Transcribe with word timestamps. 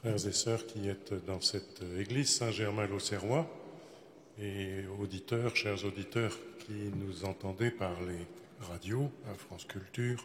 frères 0.00 0.26
et 0.26 0.32
sœurs 0.32 0.66
qui 0.66 0.88
êtes 0.88 1.12
dans 1.26 1.42
cette 1.42 1.82
église 1.98 2.30
Saint-Germain-l'Auxerrois 2.30 3.46
et 4.40 4.86
auditeurs, 4.98 5.54
chers 5.54 5.84
auditeurs 5.84 6.34
qui 6.60 6.90
nous 6.96 7.26
entendez 7.26 7.70
par 7.70 8.00
les 8.00 8.26
radios, 8.66 9.10
à 9.30 9.34
France 9.34 9.66
Culture 9.66 10.24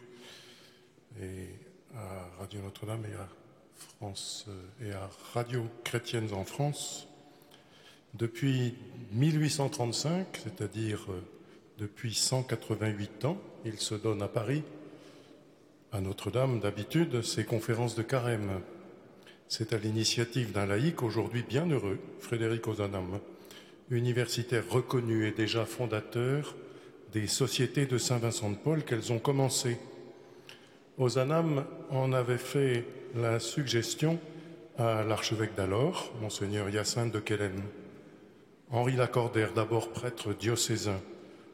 et 1.20 1.50
à 1.94 2.40
Radio 2.40 2.62
Notre-Dame 2.62 3.04
et 3.04 3.14
à 3.16 3.28
France 3.76 4.46
et 4.82 4.92
à 4.92 5.10
Radio 5.34 5.66
Chrétiennes 5.84 6.32
en 6.32 6.46
France. 6.46 7.06
Depuis 8.14 8.74
1835, 9.12 10.26
c'est-à-dire 10.42 11.06
depuis 11.76 12.14
188 12.14 13.26
ans, 13.26 13.36
il 13.66 13.78
se 13.78 13.94
donne 13.94 14.22
à 14.22 14.28
Paris, 14.28 14.62
à 15.92 16.00
Notre-Dame 16.00 16.60
d'habitude, 16.60 17.20
ses 17.20 17.44
conférences 17.44 17.94
de 17.94 18.02
carême. 18.02 18.62
C'est 19.48 19.72
à 19.72 19.78
l'initiative 19.78 20.52
d'un 20.52 20.66
laïc 20.66 21.02
aujourd'hui 21.02 21.44
bien 21.48 21.66
heureux, 21.66 21.98
Frédéric 22.18 22.66
Ozanam, 22.66 23.20
universitaire 23.90 24.64
reconnu 24.68 25.26
et 25.26 25.30
déjà 25.30 25.64
fondateur 25.64 26.56
des 27.12 27.28
sociétés 27.28 27.86
de 27.86 27.96
Saint-Vincent 27.96 28.50
de 28.50 28.56
Paul 28.56 28.82
qu'elles 28.82 29.12
ont 29.12 29.20
commencé. 29.20 29.78
Ozanam 30.98 31.64
en 31.90 32.12
avait 32.12 32.38
fait 32.38 32.84
la 33.14 33.38
suggestion 33.38 34.18
à 34.78 35.04
l'archevêque 35.04 35.54
d'alors, 35.54 36.12
monseigneur 36.20 36.68
Hyacinthe 36.68 37.12
de 37.12 37.20
Quellen. 37.20 37.62
Henri 38.70 38.96
Lacordaire, 38.96 39.52
d'abord 39.52 39.90
prêtre 39.90 40.34
diocésain, 40.34 41.00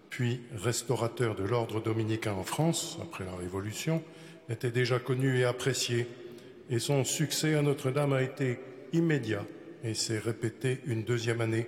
puis 0.08 0.40
restaurateur 0.56 1.34
de 1.34 1.44
l'ordre 1.44 1.82
dominicain 1.82 2.32
en 2.32 2.42
France, 2.42 2.98
après 3.02 3.24
la 3.24 3.36
Révolution, 3.36 4.02
était 4.48 4.70
déjà 4.70 4.98
connu 4.98 5.38
et 5.38 5.44
apprécié, 5.44 6.06
et 6.70 6.78
son 6.78 7.04
succès 7.04 7.54
à 7.54 7.62
Notre-Dame 7.62 8.12
a 8.12 8.22
été 8.22 8.58
immédiat 8.92 9.44
et 9.84 9.94
s'est 9.94 10.18
répété 10.18 10.80
une 10.86 11.04
deuxième 11.04 11.40
année. 11.40 11.66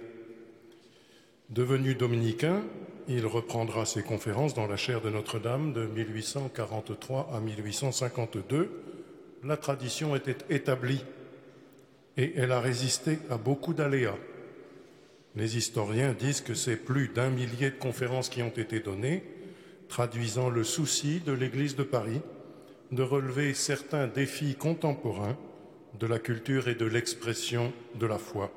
Devenu 1.51 1.95
dominicain, 1.95 2.63
il 3.09 3.27
reprendra 3.27 3.85
ses 3.85 4.03
conférences 4.03 4.55
dans 4.55 4.67
la 4.67 4.77
chaire 4.77 5.01
de 5.01 5.11
Notre-Dame 5.11 5.73
de 5.73 5.87
1843 5.87 7.31
à 7.35 7.41
1852. 7.41 8.71
La 9.45 9.57
tradition 9.57 10.17
était 10.17 10.39
établie 10.49 11.05
et 12.17 12.33
elle 12.37 12.53
a 12.53 12.61
résisté 12.61 13.19
à 13.31 13.37
beaucoup 13.37 13.75
d'aléas. 13.75 14.17
Les 15.37 15.57
historiens 15.57 16.15
disent 16.19 16.41
que 16.41 16.55
c'est 16.55 16.77
plus 16.77 17.09
d'un 17.09 17.29
millier 17.29 17.71
de 17.71 17.77
conférences 17.77 18.29
qui 18.29 18.43
ont 18.43 18.49
été 18.49 18.81
données, 18.81 19.25
traduisant 19.89 20.49
le 20.49 20.65
souci 20.65 21.21
de 21.21 21.33
l'Église 21.33 21.77
de 21.77 21.83
Paris 21.83 22.21
de 22.95 23.03
relever 23.03 23.55
certains 23.55 24.07
défis 24.07 24.55
contemporains 24.55 25.37
de 25.99 26.07
la 26.07 26.19
culture 26.19 26.69
et 26.69 26.75
de 26.75 26.87
l'expression 26.87 27.73
de 27.99 28.07
la 28.07 28.19
foi. 28.19 28.51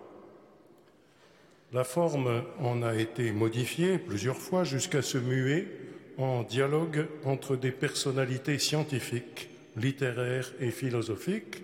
La 1.74 1.84
forme 1.84 2.44
en 2.60 2.82
a 2.82 2.96
été 2.96 3.32
modifiée 3.32 3.98
plusieurs 3.98 4.38
fois 4.38 4.64
jusqu'à 4.64 5.02
se 5.02 5.18
muer 5.18 5.68
en 6.18 6.44
dialogue 6.44 7.08
entre 7.26 7.56
des 7.56 7.72
personnalités 7.72 8.58
scientifiques, 8.60 9.50
littéraires 9.76 10.54
et 10.60 10.72
philosophiques, 10.72 11.64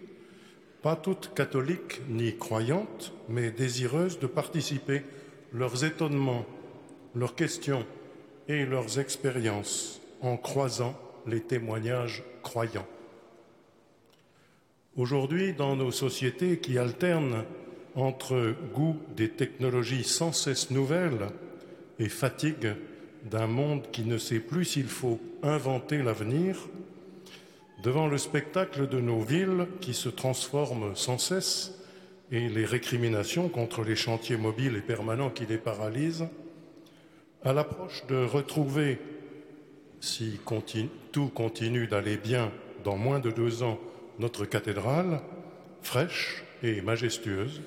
pas 0.81 0.95
toutes 0.95 1.33
catholiques 1.33 2.01
ni 2.09 2.35
croyantes, 2.37 3.13
mais 3.29 3.51
désireuses 3.51 4.19
de 4.19 4.27
participer 4.27 5.03
leurs 5.53 5.85
étonnements, 5.85 6.45
leurs 7.15 7.35
questions 7.35 7.85
et 8.49 8.65
leurs 8.65 8.99
expériences 8.99 10.01
en 10.21 10.37
croisant 10.37 10.99
les 11.25 11.41
témoignages 11.41 12.23
croyants. 12.43 12.87
Aujourd'hui, 14.95 15.53
dans 15.53 15.75
nos 15.75 15.91
sociétés 15.91 16.59
qui 16.59 16.77
alternent 16.77 17.45
entre 17.95 18.55
goût 18.73 18.97
des 19.15 19.29
technologies 19.29 20.03
sans 20.03 20.31
cesse 20.31 20.69
nouvelles 20.69 21.27
et 21.97 22.09
fatigue 22.09 22.73
d'un 23.29 23.47
monde 23.47 23.89
qui 23.91 24.03
ne 24.03 24.17
sait 24.17 24.39
plus 24.39 24.65
s'il 24.65 24.87
faut 24.87 25.19
inventer 25.41 26.03
l'avenir, 26.03 26.57
devant 27.83 28.07
le 28.07 28.17
spectacle 28.17 28.87
de 28.87 28.99
nos 28.99 29.21
villes 29.21 29.67
qui 29.81 29.93
se 29.93 30.09
transforment 30.09 30.95
sans 30.95 31.17
cesse 31.17 31.79
et 32.31 32.49
les 32.49 32.65
récriminations 32.65 33.49
contre 33.49 33.83
les 33.83 33.95
chantiers 33.95 34.37
mobiles 34.37 34.75
et 34.75 34.81
permanents 34.81 35.29
qui 35.29 35.45
les 35.45 35.57
paralysent, 35.57 36.27
à 37.43 37.53
l'approche 37.53 38.05
de 38.07 38.23
retrouver 38.23 38.99
si 40.03 40.37
tout 41.13 41.29
continue 41.29 41.87
d'aller 41.87 42.17
bien 42.17 42.51
dans 42.83 42.97
moins 42.97 43.21
de 43.21 43.31
deux 43.31 43.63
ans, 43.63 43.79
notre 44.19 44.43
cathédrale, 44.43 45.21
fraîche 45.81 46.43
et 46.61 46.81
majestueuse, 46.81 47.61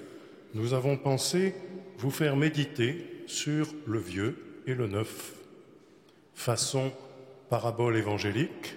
nous 0.53 0.75
avons 0.75 0.99
pensé 0.99 1.55
vous 1.97 2.11
faire 2.11 2.37
méditer 2.37 3.23
sur 3.27 3.75
le 3.87 3.99
vieux 3.99 4.37
et 4.67 4.75
le 4.75 4.87
neuf. 4.87 5.33
Façon 6.35 6.93
parabole 7.49 7.97
évangélique, 7.97 8.77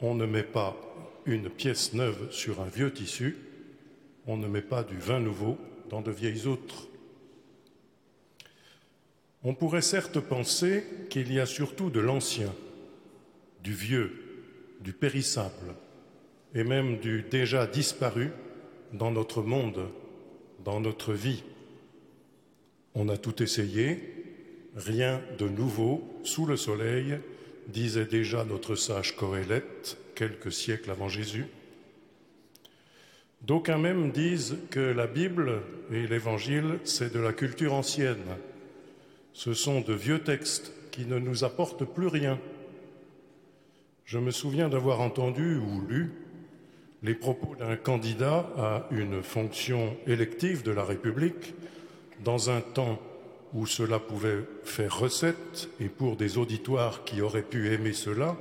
on 0.00 0.14
ne 0.14 0.26
met 0.26 0.42
pas 0.42 0.76
une 1.24 1.48
pièce 1.48 1.94
neuve 1.94 2.30
sur 2.30 2.60
un 2.60 2.68
vieux 2.68 2.92
tissu, 2.92 3.38
on 4.26 4.36
ne 4.36 4.46
met 4.46 4.60
pas 4.60 4.82
du 4.82 4.98
vin 4.98 5.20
nouveau 5.20 5.56
dans 5.88 6.02
de 6.02 6.10
vieilles 6.10 6.46
outres. 6.46 6.86
On 9.42 9.54
pourrait 9.54 9.80
certes 9.80 10.20
penser 10.20 10.84
qu'il 11.08 11.32
y 11.32 11.40
a 11.40 11.46
surtout 11.46 11.88
de 11.88 12.00
l'ancien 12.00 12.52
du 13.64 13.72
vieux, 13.72 14.12
du 14.80 14.92
périssable 14.92 15.74
et 16.54 16.62
même 16.62 16.98
du 16.98 17.22
déjà 17.22 17.66
disparu 17.66 18.30
dans 18.92 19.10
notre 19.10 19.42
monde, 19.42 19.88
dans 20.64 20.80
notre 20.80 21.14
vie. 21.14 21.42
On 22.94 23.08
a 23.08 23.16
tout 23.16 23.42
essayé, 23.42 23.98
rien 24.76 25.20
de 25.38 25.48
nouveau 25.48 26.04
sous 26.22 26.46
le 26.46 26.56
soleil, 26.56 27.18
disait 27.66 28.04
déjà 28.04 28.44
notre 28.44 28.76
sage 28.76 29.16
Coëlette 29.16 29.96
quelques 30.14 30.52
siècles 30.52 30.90
avant 30.90 31.08
Jésus. 31.08 31.46
D'aucuns 33.42 33.78
même 33.78 34.12
disent 34.12 34.58
que 34.70 34.80
la 34.80 35.06
Bible 35.06 35.62
et 35.90 36.06
l'Évangile, 36.06 36.78
c'est 36.84 37.12
de 37.12 37.18
la 37.18 37.32
culture 37.32 37.72
ancienne. 37.72 38.36
Ce 39.32 39.54
sont 39.54 39.80
de 39.80 39.94
vieux 39.94 40.20
textes 40.20 40.72
qui 40.92 41.06
ne 41.06 41.18
nous 41.18 41.44
apportent 41.44 41.84
plus 41.84 42.06
rien 42.06 42.38
je 44.04 44.18
me 44.18 44.30
souviens 44.30 44.68
d'avoir 44.68 45.00
entendu 45.00 45.56
ou 45.56 45.80
lu 45.86 46.12
les 47.02 47.14
propos 47.14 47.54
d'un 47.56 47.76
candidat 47.76 48.50
à 48.56 48.86
une 48.90 49.22
fonction 49.22 49.96
élective 50.06 50.62
de 50.62 50.70
la 50.70 50.84
République 50.84 51.54
dans 52.22 52.50
un 52.50 52.60
temps 52.60 53.00
où 53.52 53.66
cela 53.66 53.98
pouvait 53.98 54.44
faire 54.64 54.98
recette 54.98 55.68
et 55.80 55.88
pour 55.88 56.16
des 56.16 56.38
auditoires 56.38 57.04
qui 57.04 57.20
auraient 57.20 57.42
pu 57.42 57.72
aimer 57.72 57.92
cela, 57.92 58.36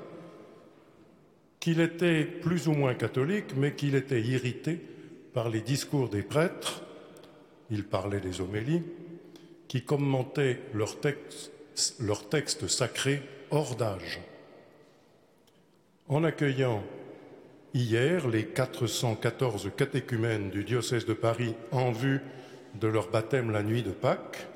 qu'il 1.60 1.80
était 1.80 2.24
plus 2.24 2.68
ou 2.68 2.74
moins 2.74 2.95
catholique, 2.95 3.56
mais 3.56 3.74
qu'il 3.74 3.95
était 3.95 4.21
irrité 4.21 4.80
par 5.33 5.50
les 5.50 5.62
discours 5.62 6.10
des 6.10 6.24
prêtres, 6.24 6.83
il 7.69 7.83
parlait 7.83 8.19
des 8.19 8.42
homélies, 8.42 8.83
qui 9.68 9.83
commentaient 9.83 10.60
leurs 10.74 11.00
textes, 11.00 11.51
leur 12.00 12.27
textes 12.27 12.68
sacrés 12.68 13.21
hors 13.51 13.75
d'âge. 13.75 14.19
En 16.09 16.23
accueillant 16.23 16.83
hier 17.73 18.27
les 18.27 18.45
414 18.45 19.71
catéchumènes 19.75 20.50
du 20.50 20.63
diocèse 20.63 21.05
de 21.05 21.13
Paris 21.13 21.55
en 21.71 21.91
vue 21.91 22.19
de 22.79 22.88
leur 22.88 23.09
baptême 23.09 23.51
la 23.51 23.63
nuit 23.63 23.83
de 23.83 23.91
Pâques, 23.91 24.47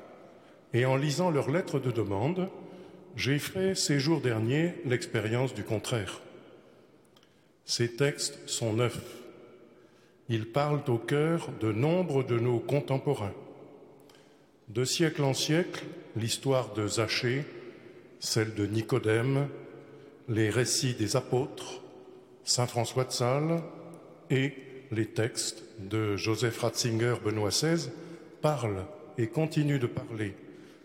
et 0.74 0.84
en 0.84 0.96
lisant 0.96 1.30
leurs 1.30 1.50
lettres 1.50 1.78
de 1.78 1.90
demande, 1.90 2.48
j'ai 3.16 3.38
fait 3.38 3.74
ces 3.74 3.98
jours 3.98 4.20
derniers 4.20 4.74
l'expérience 4.84 5.54
du 5.54 5.64
contraire. 5.64 6.20
Ces 7.64 7.96
textes 7.96 8.38
sont 8.46 8.74
neufs. 8.74 9.16
Ils 10.28 10.46
parlent 10.46 10.82
au 10.88 10.98
cœur 10.98 11.48
de 11.60 11.72
nombre 11.72 12.22
de 12.22 12.38
nos 12.38 12.58
contemporains. 12.58 13.34
De 14.68 14.84
siècle 14.84 15.22
en 15.22 15.32
siècle, 15.32 15.84
l'histoire 16.14 16.74
de 16.74 16.86
Zachée, 16.86 17.44
celle 18.20 18.54
de 18.54 18.66
Nicodème, 18.66 19.48
les 20.28 20.50
récits 20.50 20.94
des 20.94 21.16
apôtres, 21.16 21.80
Saint 22.44 22.66
François 22.66 23.04
de 23.04 23.12
Sales 23.12 23.62
et 24.30 24.52
les 24.90 25.06
textes 25.06 25.64
de 25.80 26.16
Joseph 26.16 26.60
Ratzinger, 26.60 27.14
Benoît 27.24 27.50
XVI 27.50 27.90
parlent 28.42 28.84
et 29.16 29.26
continuent 29.26 29.80
de 29.80 29.86
parler, 29.86 30.34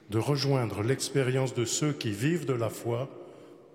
de 0.09 0.17
rejoindre 0.17 0.81
l'expérience 0.81 1.53
de 1.53 1.65
ceux 1.65 1.93
qui 1.93 2.11
vivent 2.11 2.45
de 2.45 2.53
la 2.53 2.69
foi, 2.69 3.09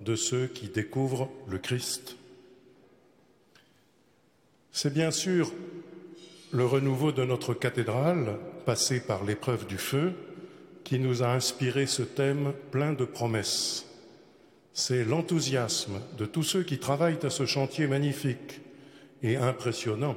de 0.01 0.17
ceux 0.17 0.47
qui 0.47 0.69
découvrent 0.69 1.29
le 1.49 1.59
Christ. 1.59 2.17
C'est 4.73 4.93
bien 4.93 5.11
sûr 5.11 5.53
le 6.53 6.65
renouveau 6.65 7.13
de 7.13 7.25
notre 7.25 7.53
cathédrale, 7.53 8.39
passé 8.65 9.01
par 9.01 9.25
l'épreuve 9.25 9.67
du 9.67 9.77
feu, 9.77 10.13
qui 10.85 10.99
nous 10.99 11.23
a 11.23 11.29
inspiré 11.29 11.87
ce 11.87 12.03
thème 12.03 12.53
plein 12.71 12.95
de 12.95 13.05
promesses 13.05 13.88
c'est 14.79 15.03
l'enthousiasme 15.05 16.01
de 16.17 16.25
tous 16.25 16.45
ceux 16.45 16.63
qui 16.63 16.79
travaillent 16.79 17.19
à 17.25 17.31
ce 17.31 17.47
chantier 17.47 17.89
magnifique 17.89 18.61
et 19.25 19.37
impressionnant 19.37 20.15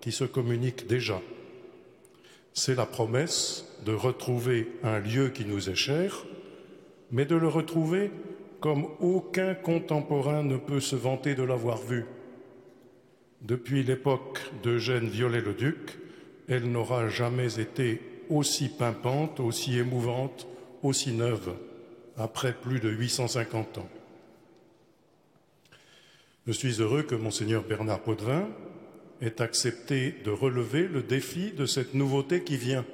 qui 0.00 0.10
se 0.10 0.24
communiquent 0.24 0.88
déjà. 0.88 1.22
C'est 2.52 2.74
la 2.74 2.86
promesse 2.86 3.66
de 3.86 3.92
retrouver 3.92 4.66
un 4.82 4.98
lieu 4.98 5.28
qui 5.28 5.44
nous 5.44 5.70
est 5.70 5.76
cher, 5.76 6.26
mais 7.12 7.24
de 7.24 7.36
le 7.36 7.46
retrouver 7.46 8.10
comme 8.58 8.88
aucun 8.98 9.54
contemporain 9.54 10.42
ne 10.42 10.56
peut 10.56 10.80
se 10.80 10.96
vanter 10.96 11.36
de 11.36 11.44
l'avoir 11.44 11.78
vu. 11.78 12.04
Depuis 13.42 13.84
l'époque 13.84 14.40
d'Eugène 14.64 15.08
Viollet-le-Duc, 15.08 16.00
elle 16.48 16.64
n'aura 16.64 17.08
jamais 17.08 17.60
été 17.60 18.02
aussi 18.28 18.70
pimpante, 18.70 19.38
aussi 19.38 19.78
émouvante, 19.78 20.48
aussi 20.82 21.12
neuve, 21.12 21.54
après 22.16 22.52
plus 22.52 22.80
de 22.80 22.90
850 22.90 23.78
ans. 23.78 23.88
Je 26.50 26.54
suis 26.56 26.80
heureux 26.82 27.04
que 27.04 27.14
monseigneur 27.14 27.62
Bernard 27.62 28.00
Potvin 28.00 28.48
ait 29.22 29.40
accepté 29.40 30.16
de 30.24 30.32
relever 30.32 30.88
le 30.88 31.00
défi 31.00 31.52
de 31.52 31.64
cette 31.64 31.94
nouveauté 31.94 32.42
qui 32.42 32.56
vient. 32.56 32.84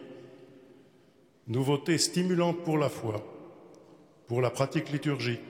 Nouveauté 1.49 1.97
stimulante 1.97 2.63
pour 2.65 2.77
la 2.77 2.91
foi, 2.91 3.25
pour 4.27 4.43
la 4.43 4.51
pratique 4.51 4.93
liturgique 4.93 5.41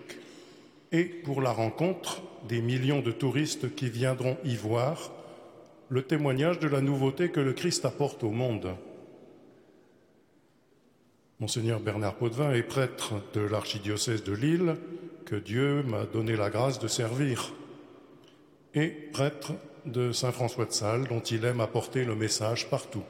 et 0.92 1.02
pour 1.02 1.42
la 1.42 1.50
rencontre 1.50 2.22
des 2.48 2.62
millions 2.62 3.00
de 3.00 3.10
touristes 3.10 3.74
qui 3.74 3.90
viendront 3.90 4.36
y 4.44 4.54
voir 4.54 5.10
le 5.88 6.02
témoignage 6.02 6.60
de 6.60 6.68
la 6.68 6.82
nouveauté 6.82 7.30
que 7.30 7.40
le 7.40 7.54
Christ 7.54 7.84
apporte 7.84 8.22
au 8.22 8.30
monde. 8.30 8.76
Monseigneur 11.40 11.80
Bernard 11.80 12.14
Potvin 12.14 12.52
est 12.52 12.62
prêtre 12.62 13.14
de 13.34 13.40
l'archidiocèse 13.40 14.22
de 14.22 14.32
Lille 14.32 14.76
que 15.24 15.34
Dieu 15.34 15.82
m'a 15.82 16.04
donné 16.04 16.36
la 16.36 16.50
grâce 16.50 16.78
de 16.78 16.86
servir 16.86 17.52
et 18.76 18.88
prêtre 18.88 19.54
de 19.86 20.12
Saint-François 20.12 20.66
de 20.66 20.72
Sales 20.72 21.08
dont 21.08 21.20
il 21.20 21.44
aime 21.44 21.60
apporter 21.60 22.04
le 22.04 22.14
message 22.14 22.68
partout. 22.68 23.04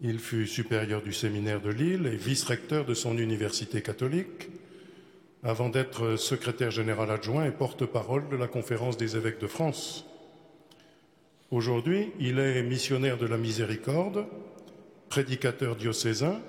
Il 0.00 0.18
fut 0.18 0.46
supérieur 0.46 1.02
du 1.02 1.12
séminaire 1.12 1.60
de 1.60 1.70
Lille 1.70 2.06
et 2.06 2.16
vice-recteur 2.16 2.84
de 2.84 2.94
son 2.94 3.16
université 3.16 3.82
catholique, 3.82 4.48
avant 5.42 5.68
d'être 5.68 6.16
secrétaire 6.16 6.70
général 6.70 7.10
adjoint 7.10 7.44
et 7.44 7.50
porte-parole 7.50 8.28
de 8.28 8.36
la 8.36 8.48
conférence 8.48 8.96
des 8.96 9.16
évêques 9.16 9.40
de 9.40 9.46
France. 9.46 10.06
Aujourd'hui, 11.50 12.12
il 12.18 12.38
est 12.38 12.62
missionnaire 12.62 13.18
de 13.18 13.26
la 13.26 13.36
miséricorde, 13.36 14.26
prédicateur 15.08 15.76
diocésain, 15.76 16.40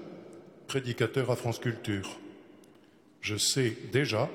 prédicateur 0.68 1.30
à 1.30 1.36
France 1.36 1.60
Culture. 1.60 2.18
Je 3.22 3.36
sais 3.36 3.78
déjà 3.92 4.30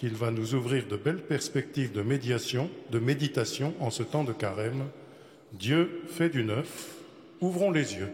qu'il 0.00 0.14
va 0.14 0.30
nous 0.30 0.54
ouvrir 0.54 0.86
de 0.86 0.96
belles 0.96 1.20
perspectives 1.20 1.92
de 1.92 2.00
médiation, 2.00 2.70
de 2.90 2.98
méditation 2.98 3.74
en 3.80 3.90
ce 3.90 4.02
temps 4.02 4.24
de 4.24 4.32
carême. 4.32 4.86
Dieu 5.52 6.00
fait 6.06 6.30
du 6.30 6.42
neuf. 6.42 6.96
Ouvrons 7.42 7.70
les 7.70 7.96
yeux. 7.96 8.08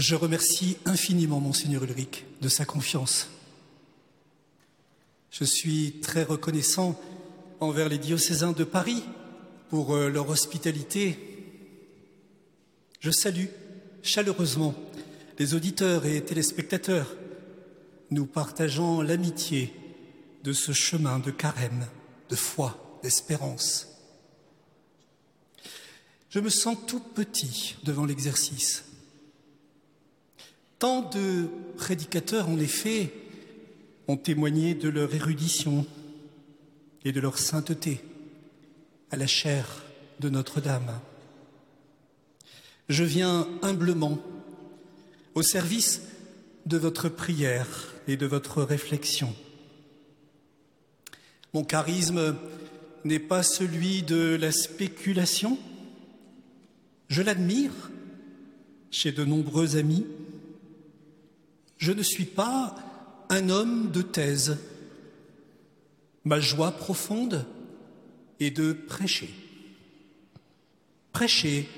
Je 0.00 0.14
remercie 0.14 0.78
infiniment 0.86 1.40
Monseigneur 1.40 1.84
Ulrich 1.84 2.24
de 2.40 2.48
sa 2.48 2.64
confiance. 2.64 3.28
Je 5.30 5.44
suis 5.44 6.00
très 6.00 6.22
reconnaissant 6.22 6.98
envers 7.60 7.90
les 7.90 7.98
diocésains 7.98 8.52
de 8.52 8.64
Paris 8.64 9.04
pour 9.68 9.94
euh, 9.94 10.08
leur 10.08 10.30
hospitalité. 10.30 11.18
Je 13.00 13.10
salue 13.10 13.48
chaleureusement 14.02 14.74
les 15.38 15.52
auditeurs 15.52 16.06
et 16.06 16.24
téléspectateurs. 16.24 17.14
Nous 18.10 18.24
partageons 18.24 19.02
l'amitié 19.02 19.70
de 20.44 20.54
ce 20.54 20.72
chemin 20.72 21.18
de 21.18 21.30
carême, 21.30 21.86
de 22.30 22.36
foi, 22.36 22.98
d'espérance. 23.02 23.86
Je 26.30 26.40
me 26.40 26.48
sens 26.48 26.78
tout 26.86 27.00
petit 27.00 27.76
devant 27.84 28.06
l'exercice. 28.06 28.84
Tant 30.80 31.02
de 31.02 31.46
prédicateurs, 31.76 32.48
en 32.48 32.58
effet, 32.58 33.12
ont 34.08 34.16
témoigné 34.16 34.74
de 34.74 34.88
leur 34.88 35.14
érudition 35.14 35.86
et 37.04 37.12
de 37.12 37.20
leur 37.20 37.36
sainteté 37.36 38.00
à 39.10 39.16
la 39.16 39.26
chair 39.26 39.84
de 40.20 40.30
Notre-Dame. 40.30 40.98
Je 42.88 43.04
viens 43.04 43.46
humblement 43.60 44.18
au 45.34 45.42
service 45.42 46.00
de 46.64 46.78
votre 46.78 47.10
prière 47.10 47.92
et 48.08 48.16
de 48.16 48.24
votre 48.24 48.62
réflexion. 48.62 49.34
Mon 51.52 51.62
charisme 51.62 52.36
n'est 53.04 53.18
pas 53.18 53.42
celui 53.42 54.02
de 54.02 54.34
la 54.40 54.50
spéculation. 54.50 55.58
Je 57.08 57.20
l'admire 57.20 57.90
chez 58.90 59.12
de 59.12 59.26
nombreux 59.26 59.76
amis 59.76 60.06
je 61.80 61.92
ne 61.92 62.02
suis 62.02 62.26
pas 62.26 62.76
un 63.30 63.48
homme 63.48 63.90
de 63.90 64.02
thèse. 64.02 64.58
Ma 66.24 66.38
joie 66.38 66.72
profonde 66.72 67.46
est 68.38 68.50
de 68.50 68.74
prêcher. 68.74 69.34
Prêcher 71.12 71.68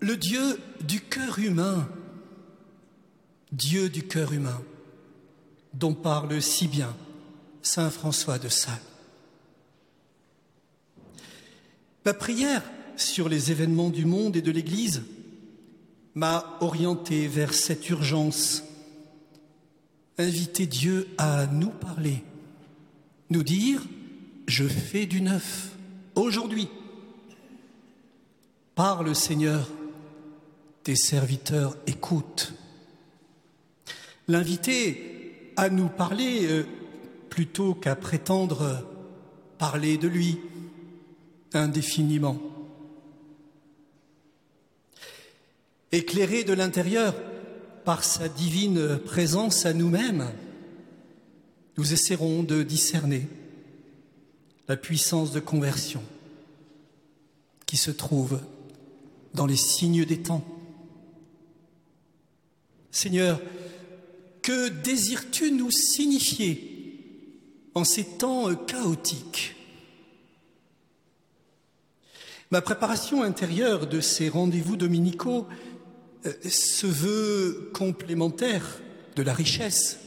le 0.00 0.16
Dieu 0.16 0.58
du 0.86 1.00
cœur 1.00 1.38
humain, 1.38 1.88
Dieu 3.50 3.88
du 3.88 4.02
cœur 4.02 4.32
humain, 4.32 4.62
dont 5.72 5.94
parle 5.94 6.42
si 6.42 6.68
bien 6.68 6.94
Saint 7.62 7.90
François 7.90 8.38
de 8.38 8.50
Sales. 8.50 8.78
Ma 12.04 12.12
prière 12.12 12.62
sur 12.96 13.30
les 13.30 13.50
événements 13.50 13.90
du 13.90 14.04
monde 14.04 14.36
et 14.36 14.42
de 14.42 14.50
l'Église 14.50 15.02
m'a 16.14 16.58
orienté 16.60 17.26
vers 17.26 17.54
cette 17.54 17.88
urgence 17.88 18.64
inviter 20.18 20.66
Dieu 20.66 21.08
à 21.18 21.46
nous 21.46 21.70
parler, 21.70 22.22
nous 23.30 23.42
dire, 23.42 23.82
je 24.46 24.64
fais 24.64 25.06
du 25.06 25.20
neuf 25.20 25.70
aujourd'hui. 26.14 26.68
Parle 28.74 29.14
Seigneur, 29.14 29.68
tes 30.82 30.96
serviteurs 30.96 31.76
écoutent. 31.86 32.54
L'inviter 34.28 35.52
à 35.56 35.68
nous 35.68 35.88
parler 35.88 36.46
euh, 36.46 36.66
plutôt 37.28 37.74
qu'à 37.74 37.96
prétendre 37.96 38.84
parler 39.58 39.96
de 39.96 40.08
lui 40.08 40.38
indéfiniment. 41.52 42.38
Éclairer 45.92 46.44
de 46.44 46.54
l'intérieur 46.54 47.14
par 47.84 48.04
sa 48.04 48.28
divine 48.28 48.98
présence 48.98 49.66
à 49.66 49.72
nous-mêmes, 49.72 50.30
nous 51.76 51.92
essaierons 51.92 52.42
de 52.42 52.62
discerner 52.62 53.26
la 54.68 54.76
puissance 54.76 55.32
de 55.32 55.40
conversion 55.40 56.02
qui 57.66 57.76
se 57.76 57.90
trouve 57.90 58.40
dans 59.34 59.46
les 59.46 59.56
signes 59.56 60.04
des 60.04 60.22
temps. 60.22 60.44
Seigneur, 62.90 63.40
que 64.42 64.68
désires-tu 64.68 65.50
nous 65.50 65.70
signifier 65.70 66.68
en 67.74 67.84
ces 67.84 68.04
temps 68.04 68.54
chaotiques? 68.54 69.56
Ma 72.50 72.60
préparation 72.60 73.22
intérieure 73.22 73.86
de 73.86 74.00
ces 74.02 74.28
rendez-vous 74.28 74.76
dominicaux 74.76 75.46
se 76.48 76.86
veut 76.86 77.70
complémentaire 77.74 78.80
de 79.16 79.22
la 79.22 79.34
richesse 79.34 79.98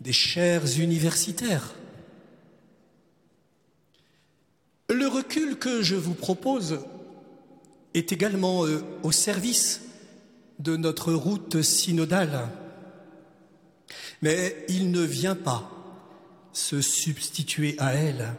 des 0.00 0.12
chaires 0.12 0.78
universitaires. 0.78 1.74
Le 4.90 5.06
recul 5.06 5.58
que 5.58 5.82
je 5.82 5.94
vous 5.94 6.14
propose 6.14 6.80
est 7.94 8.12
également 8.12 8.66
euh, 8.66 8.82
au 9.02 9.12
service 9.12 9.82
de 10.58 10.76
notre 10.76 11.12
route 11.12 11.62
synodale, 11.62 12.48
mais 14.22 14.64
il 14.68 14.90
ne 14.90 15.02
vient 15.02 15.34
pas 15.36 15.70
se 16.52 16.80
substituer 16.80 17.74
à 17.78 17.94
elle. 17.94 18.34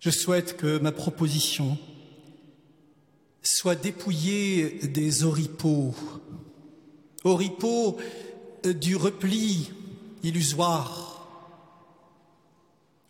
Je 0.00 0.10
souhaite 0.10 0.56
que 0.56 0.78
ma 0.78 0.92
proposition 0.92 1.78
soit 3.42 3.74
dépouillé 3.74 4.80
des 4.88 5.24
oripeaux, 5.24 5.94
oripeaux 7.24 7.98
euh, 8.66 8.72
du 8.72 8.96
repli 8.96 9.72
illusoire, 10.22 11.06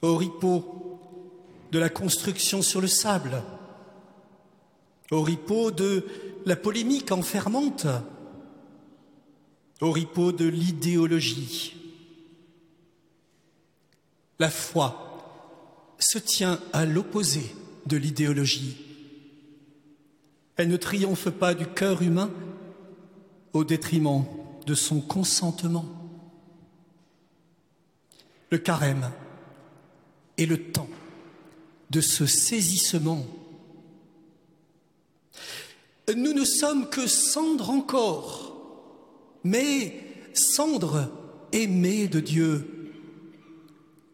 Oripo 0.01 1.01
de 1.73 1.79
la 1.79 1.89
construction 1.89 2.63
sur 2.63 2.81
le 2.81 2.87
sable, 2.87 3.43
Oripo 5.11 5.71
de 5.71 6.07
la 6.47 6.57
polémique 6.57 7.11
enfermante, 7.11 7.87
Oripo 9.81 10.33
de 10.33 10.47
l'idéologie. 10.47 11.75
La 14.39 14.51
foi 14.51 15.95
se 15.99 16.19
tient 16.19 16.61
à 16.73 16.85
l'opposé 16.85 17.55
de 17.87 17.97
l'idéologie. 17.97 18.88
Elle 20.59 20.69
ne 20.69 20.77
triomphe 20.77 21.31
pas 21.31 21.55
du 21.55 21.67
cœur 21.67 22.03
humain 22.03 22.31
au 23.53 23.65
détriment 23.65 24.25
de 24.67 24.75
son 24.75 25.01
consentement. 25.01 25.87
Le 28.51 28.59
carême 28.59 29.11
est 30.37 30.47
le 30.47 30.61
temps 30.71 30.89
de 31.91 32.01
ce 32.01 32.27
saisissement. 32.27 33.25
Nous 36.15 36.33
ne 36.33 36.45
sommes 36.45 36.89
que 36.91 37.07
cendres 37.07 37.71
encore, 37.71 38.57
mais 39.45 40.01
cendres 40.33 41.09
aimées 41.53 42.09
de 42.09 42.19
Dieu, 42.19 42.93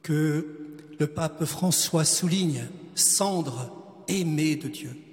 que 0.02 0.76
le 0.98 1.06
pape 1.06 1.46
François 1.46 2.04
souligne, 2.04 2.66
cendres 2.94 3.72
aimées 4.08 4.56
de 4.56 4.68
Dieu. 4.68 5.03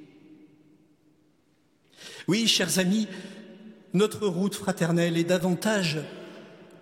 Oui, 2.28 2.48
chers 2.48 2.80
amis, 2.80 3.08
notre 3.94 4.28
route 4.28 4.56
fraternelle 4.56 5.18
est 5.18 5.24
davantage 5.24 6.00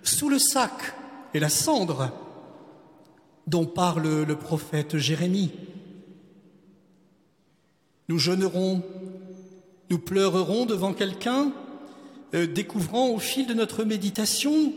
sous 0.04 0.30
le 0.30 0.40
sac 0.40 0.94
et 1.34 1.40
la 1.40 1.50
cendre 1.50 2.12
dont 3.48 3.66
parle 3.66 4.24
le 4.24 4.36
prophète 4.36 4.98
Jérémie. 4.98 5.52
Nous 8.10 8.20
jeûnerons, 8.20 8.84
nous 9.90 10.00
pleurerons 10.00 10.66
devant 10.66 10.94
quelqu'un, 10.94 11.52
euh, 12.34 12.46
découvrant 12.46 13.10
au 13.10 13.20
fil 13.20 13.48
de 13.48 13.54
notre 13.54 13.84
méditation 13.84 14.74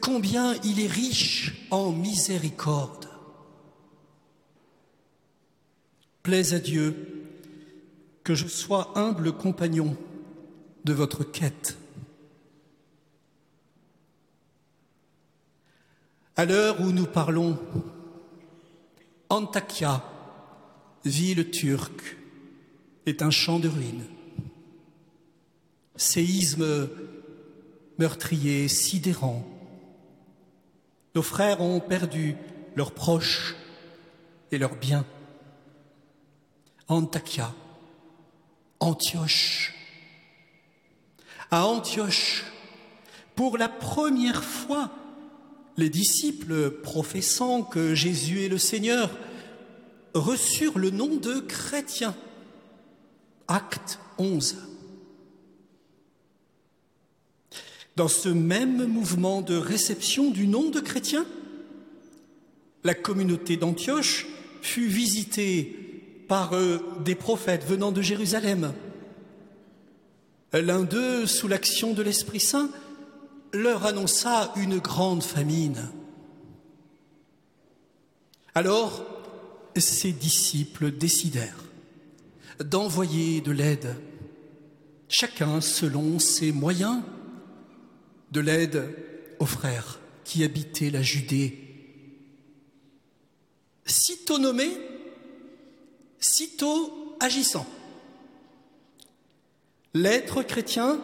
combien 0.00 0.54
il 0.64 0.80
est 0.80 0.90
riche 0.90 1.66
en 1.70 1.92
miséricorde. 1.92 3.08
Plaise 6.22 6.54
à 6.54 6.60
Dieu 6.60 7.21
que 8.24 8.34
je 8.34 8.46
sois 8.46 8.92
humble 8.96 9.32
compagnon 9.32 9.96
de 10.84 10.92
votre 10.92 11.24
quête. 11.24 11.76
À 16.36 16.44
l'heure 16.44 16.80
où 16.80 16.92
nous 16.92 17.06
parlons, 17.06 17.58
Antakya, 19.28 20.02
ville 21.04 21.50
turque, 21.50 22.16
est 23.06 23.22
un 23.22 23.30
champ 23.30 23.58
de 23.58 23.68
ruines. 23.68 24.06
Séisme 25.96 26.88
meurtrier, 27.98 28.68
sidérant. 28.68 29.44
Nos 31.14 31.22
frères 31.22 31.60
ont 31.60 31.80
perdu 31.80 32.36
leurs 32.74 32.92
proches 32.92 33.54
et 34.50 34.58
leurs 34.58 34.76
biens. 34.76 35.04
Antakya, 36.88 37.54
Antioche. 38.82 39.74
À 41.52 41.66
Antioche, 41.66 42.44
pour 43.36 43.56
la 43.56 43.68
première 43.68 44.42
fois, 44.42 44.90
les 45.76 45.88
disciples 45.88 46.72
professant 46.82 47.62
que 47.62 47.94
Jésus 47.94 48.42
est 48.42 48.48
le 48.48 48.58
Seigneur 48.58 49.16
reçurent 50.14 50.80
le 50.80 50.90
nom 50.90 51.14
de 51.14 51.38
chrétiens. 51.38 52.16
Acte 53.46 54.00
11. 54.18 54.56
Dans 57.94 58.08
ce 58.08 58.30
même 58.30 58.86
mouvement 58.86 59.42
de 59.42 59.54
réception 59.54 60.32
du 60.32 60.48
nom 60.48 60.70
de 60.70 60.80
chrétien, 60.80 61.24
la 62.82 62.94
communauté 62.94 63.56
d'Antioche 63.56 64.26
fut 64.60 64.88
visitée 64.88 65.81
par 66.32 66.54
euh, 66.54 66.78
des 67.04 67.14
prophètes 67.14 67.62
venant 67.62 67.92
de 67.92 68.00
Jérusalem. 68.00 68.72
L'un 70.54 70.82
d'eux, 70.82 71.26
sous 71.26 71.46
l'action 71.46 71.92
de 71.92 72.02
l'Esprit 72.02 72.40
Saint, 72.40 72.70
leur 73.52 73.84
annonça 73.84 74.50
une 74.56 74.78
grande 74.78 75.22
famine. 75.22 75.90
Alors, 78.54 79.04
ses 79.76 80.12
disciples 80.12 80.90
décidèrent 80.90 81.64
d'envoyer 82.60 83.42
de 83.42 83.52
l'aide, 83.52 83.94
chacun 85.10 85.60
selon 85.60 86.18
ses 86.18 86.50
moyens, 86.50 87.02
de 88.30 88.40
l'aide 88.40 88.88
aux 89.38 89.44
frères 89.44 90.00
qui 90.24 90.44
habitaient 90.44 90.88
la 90.88 91.02
Judée. 91.02 91.58
Sitôt 93.84 94.38
nommés, 94.38 94.78
sitôt 96.22 97.16
agissant. 97.20 97.66
L'être 99.94 100.42
chrétien 100.42 100.98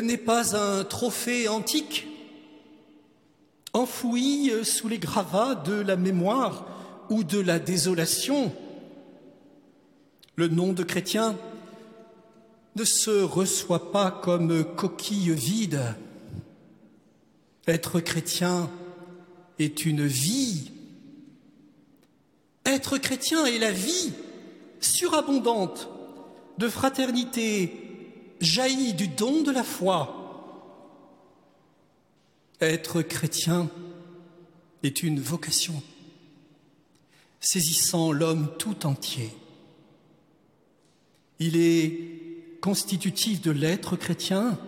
n'est 0.00 0.18
pas 0.18 0.56
un 0.56 0.84
trophée 0.84 1.48
antique 1.48 2.08
enfoui 3.74 4.52
sous 4.62 4.88
les 4.88 4.98
gravats 4.98 5.56
de 5.56 5.74
la 5.74 5.96
mémoire 5.96 6.66
ou 7.10 7.24
de 7.24 7.40
la 7.40 7.58
désolation. 7.58 8.52
Le 10.36 10.48
nom 10.48 10.72
de 10.72 10.82
chrétien 10.82 11.36
ne 12.76 12.84
se 12.84 13.22
reçoit 13.22 13.92
pas 13.92 14.10
comme 14.10 14.64
coquille 14.76 15.32
vide. 15.32 15.82
Être 17.66 18.00
chrétien 18.00 18.70
est 19.58 19.84
une 19.86 20.06
vie 20.06 20.70
être 22.64 22.98
chrétien 22.98 23.44
est 23.46 23.58
la 23.58 23.72
vie 23.72 24.12
surabondante 24.80 25.88
de 26.58 26.68
fraternité 26.68 27.80
jaillie 28.40 28.94
du 28.94 29.08
don 29.08 29.42
de 29.42 29.50
la 29.50 29.62
foi. 29.62 30.20
Être 32.60 33.02
chrétien 33.02 33.68
est 34.82 35.02
une 35.02 35.20
vocation 35.20 35.82
saisissant 37.40 38.12
l'homme 38.12 38.50
tout 38.58 38.86
entier. 38.86 39.30
Il 41.38 41.56
est 41.56 42.58
constitutif 42.62 43.42
de 43.42 43.50
l'être 43.50 43.96
chrétien 43.96 44.58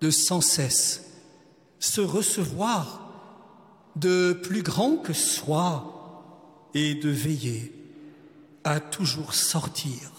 de 0.00 0.10
sans 0.10 0.40
cesse 0.40 1.04
se 1.80 2.00
recevoir 2.00 3.04
de 3.96 4.32
plus 4.32 4.62
grand 4.62 4.96
que 4.96 5.12
soi 5.12 5.97
et 6.74 6.94
de 6.94 7.08
veiller 7.08 7.72
à 8.64 8.80
toujours 8.80 9.34
sortir, 9.34 10.12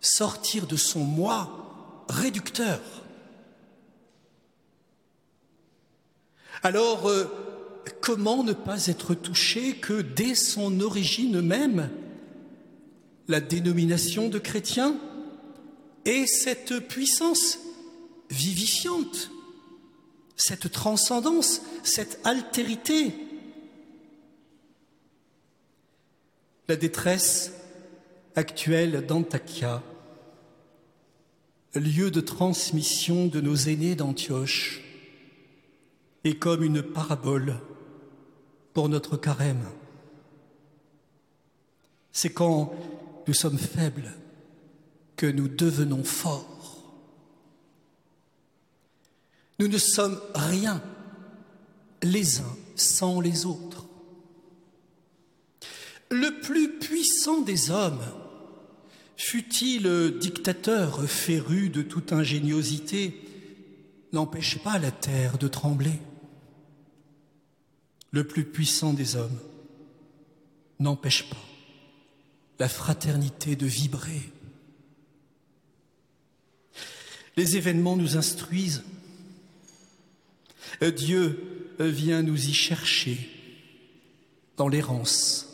sortir 0.00 0.66
de 0.66 0.76
son 0.76 1.04
moi 1.04 2.04
réducteur. 2.08 2.80
Alors, 6.62 7.08
euh, 7.08 7.24
comment 8.00 8.42
ne 8.42 8.52
pas 8.52 8.86
être 8.86 9.14
touché 9.14 9.76
que 9.76 10.00
dès 10.00 10.34
son 10.34 10.80
origine 10.80 11.40
même, 11.40 11.90
la 13.28 13.40
dénomination 13.40 14.28
de 14.28 14.38
chrétien 14.38 14.96
ait 16.04 16.26
cette 16.26 16.88
puissance 16.88 17.58
vivifiante, 18.30 19.30
cette 20.36 20.70
transcendance, 20.70 21.62
cette 21.82 22.20
altérité 22.24 23.25
La 26.68 26.76
détresse 26.76 27.52
actuelle 28.34 29.06
d'Antakya, 29.06 29.82
lieu 31.74 32.10
de 32.10 32.20
transmission 32.20 33.26
de 33.26 33.40
nos 33.40 33.54
aînés 33.54 33.94
d'Antioche, 33.94 34.82
est 36.24 36.38
comme 36.38 36.64
une 36.64 36.82
parabole 36.82 37.60
pour 38.72 38.88
notre 38.88 39.16
carême. 39.16 39.64
C'est 42.12 42.32
quand 42.32 42.74
nous 43.28 43.34
sommes 43.34 43.58
faibles 43.58 44.12
que 45.16 45.26
nous 45.26 45.48
devenons 45.48 46.02
forts. 46.02 46.82
Nous 49.58 49.68
ne 49.68 49.78
sommes 49.78 50.20
rien 50.34 50.82
les 52.02 52.40
uns 52.40 52.56
sans 52.74 53.20
les 53.20 53.46
autres. 53.46 53.75
Le 56.10 56.40
plus 56.40 56.78
puissant 56.78 57.40
des 57.40 57.70
hommes, 57.70 58.04
fut-il 59.16 60.18
dictateur 60.18 61.08
féru 61.08 61.68
de 61.68 61.82
toute 61.82 62.12
ingéniosité, 62.12 63.20
n'empêche 64.12 64.58
pas 64.62 64.78
la 64.78 64.90
terre 64.90 65.38
de 65.38 65.48
trembler. 65.48 65.98
le 68.12 68.24
plus 68.24 68.44
puissant 68.44 68.94
des 68.94 69.14
hommes, 69.16 69.38
n'empêche 70.78 71.28
pas 71.28 71.36
la 72.58 72.68
fraternité 72.68 73.56
de 73.56 73.66
vibrer. 73.66 74.22
Les 77.36 77.58
événements 77.58 77.96
nous 77.96 78.16
instruisent. 78.16 78.84
Dieu 80.96 81.74
vient 81.78 82.22
nous 82.22 82.48
y 82.48 82.54
chercher 82.54 83.28
dans 84.56 84.68
l'errance 84.68 85.45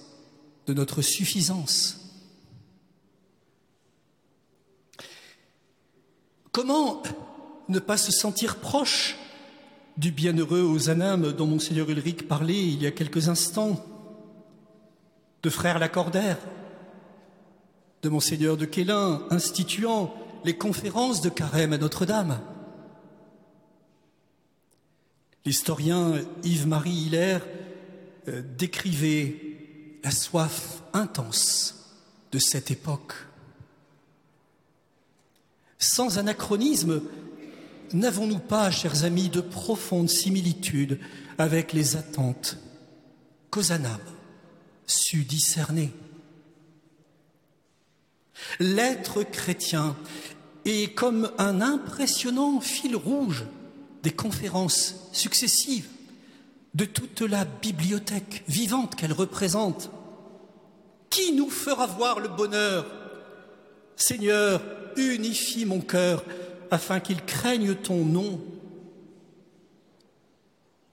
de 0.66 0.74
notre 0.74 1.02
suffisance. 1.02 1.98
Comment 6.52 7.02
ne 7.68 7.78
pas 7.78 7.96
se 7.96 8.12
sentir 8.12 8.56
proche 8.56 9.16
du 9.96 10.10
bienheureux 10.10 10.62
Ozanam 10.62 11.32
dont 11.32 11.46
Monseigneur 11.46 11.88
Ulrich 11.88 12.28
parlait 12.28 12.66
il 12.66 12.82
y 12.82 12.86
a 12.86 12.90
quelques 12.90 13.28
instants, 13.28 13.84
de 15.42 15.50
frère 15.50 15.78
Lacordaire, 15.78 16.38
de 18.02 18.08
Monseigneur 18.08 18.56
de 18.56 18.64
Quélin 18.64 19.22
instituant 19.30 20.14
les 20.44 20.56
conférences 20.56 21.20
de 21.20 21.28
carême 21.28 21.72
à 21.72 21.78
Notre-Dame. 21.78 22.40
L'historien 25.44 26.14
Yves-Marie 26.44 27.06
Hilaire 27.06 27.46
euh, 28.28 28.42
décrivait 28.56 29.51
la 30.02 30.10
soif 30.10 30.82
intense 30.92 31.74
de 32.32 32.38
cette 32.38 32.70
époque. 32.70 33.14
Sans 35.78 36.18
anachronisme, 36.18 37.02
n'avons-nous 37.92 38.38
pas, 38.38 38.70
chers 38.70 39.04
amis, 39.04 39.28
de 39.28 39.40
profondes 39.40 40.08
similitudes 40.08 40.98
avec 41.38 41.72
les 41.72 41.96
attentes 41.96 42.58
qu'Ozanam 43.50 44.00
sut 44.86 45.24
discerner? 45.24 45.92
L'être 48.58 49.22
chrétien 49.22 49.96
est 50.64 50.94
comme 50.94 51.30
un 51.38 51.60
impressionnant 51.60 52.60
fil 52.60 52.96
rouge 52.96 53.44
des 54.02 54.12
conférences 54.12 54.96
successives 55.12 55.88
de 56.74 56.84
toute 56.84 57.20
la 57.20 57.44
bibliothèque 57.44 58.44
vivante 58.48 58.94
qu'elle 58.94 59.12
représente. 59.12 59.90
Qui 61.10 61.32
nous 61.32 61.50
fera 61.50 61.86
voir 61.86 62.20
le 62.20 62.28
bonheur? 62.28 62.86
Seigneur, 63.96 64.62
unifie 64.96 65.66
mon 65.66 65.80
cœur 65.80 66.24
afin 66.70 67.00
qu'il 67.00 67.22
craigne 67.24 67.74
ton 67.74 68.04
nom. 68.04 68.40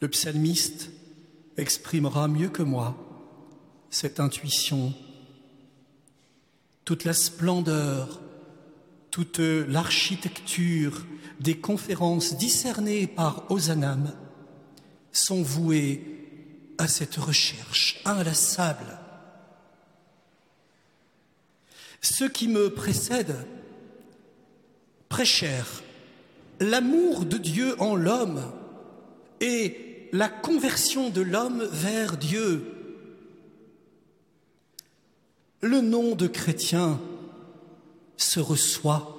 Le 0.01 0.07
psalmiste 0.09 0.89
exprimera 1.57 2.27
mieux 2.27 2.49
que 2.49 2.63
moi 2.63 2.97
cette 3.89 4.19
intuition. 4.19 4.93
Toute 6.85 7.05
la 7.05 7.13
splendeur, 7.13 8.21
toute 9.11 9.39
l'architecture 9.39 11.05
des 11.39 11.57
conférences 11.57 12.35
discernées 12.37 13.07
par 13.07 13.49
Ozanam 13.49 14.11
sont 15.11 15.41
vouées 15.41 16.03
à 16.77 16.87
cette 16.87 17.15
recherche 17.15 18.01
inlassable. 18.05 18.97
Ceux 22.01 22.29
qui 22.29 22.47
me 22.47 22.73
précèdent 22.73 23.45
prêchèrent 25.09 25.83
l'amour 26.59 27.25
de 27.25 27.37
Dieu 27.37 27.75
en 27.81 27.95
l'homme 27.95 28.51
et 29.41 30.09
la 30.11 30.29
conversion 30.29 31.09
de 31.09 31.21
l'homme 31.21 31.63
vers 31.71 32.17
Dieu. 32.17 32.75
Le 35.61 35.81
nom 35.81 36.15
de 36.15 36.27
chrétien 36.27 36.99
se 38.15 38.39
reçoit, 38.39 39.15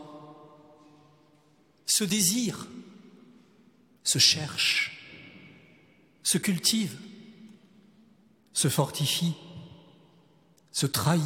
se 1.87 2.05
désire, 2.05 2.67
se 4.05 4.19
cherche 4.19 5.00
se 6.23 6.39
cultive, 6.39 6.97
se 8.53 8.69
fortifie, 8.69 9.35
se 10.73 10.87
trahit, 10.87 11.23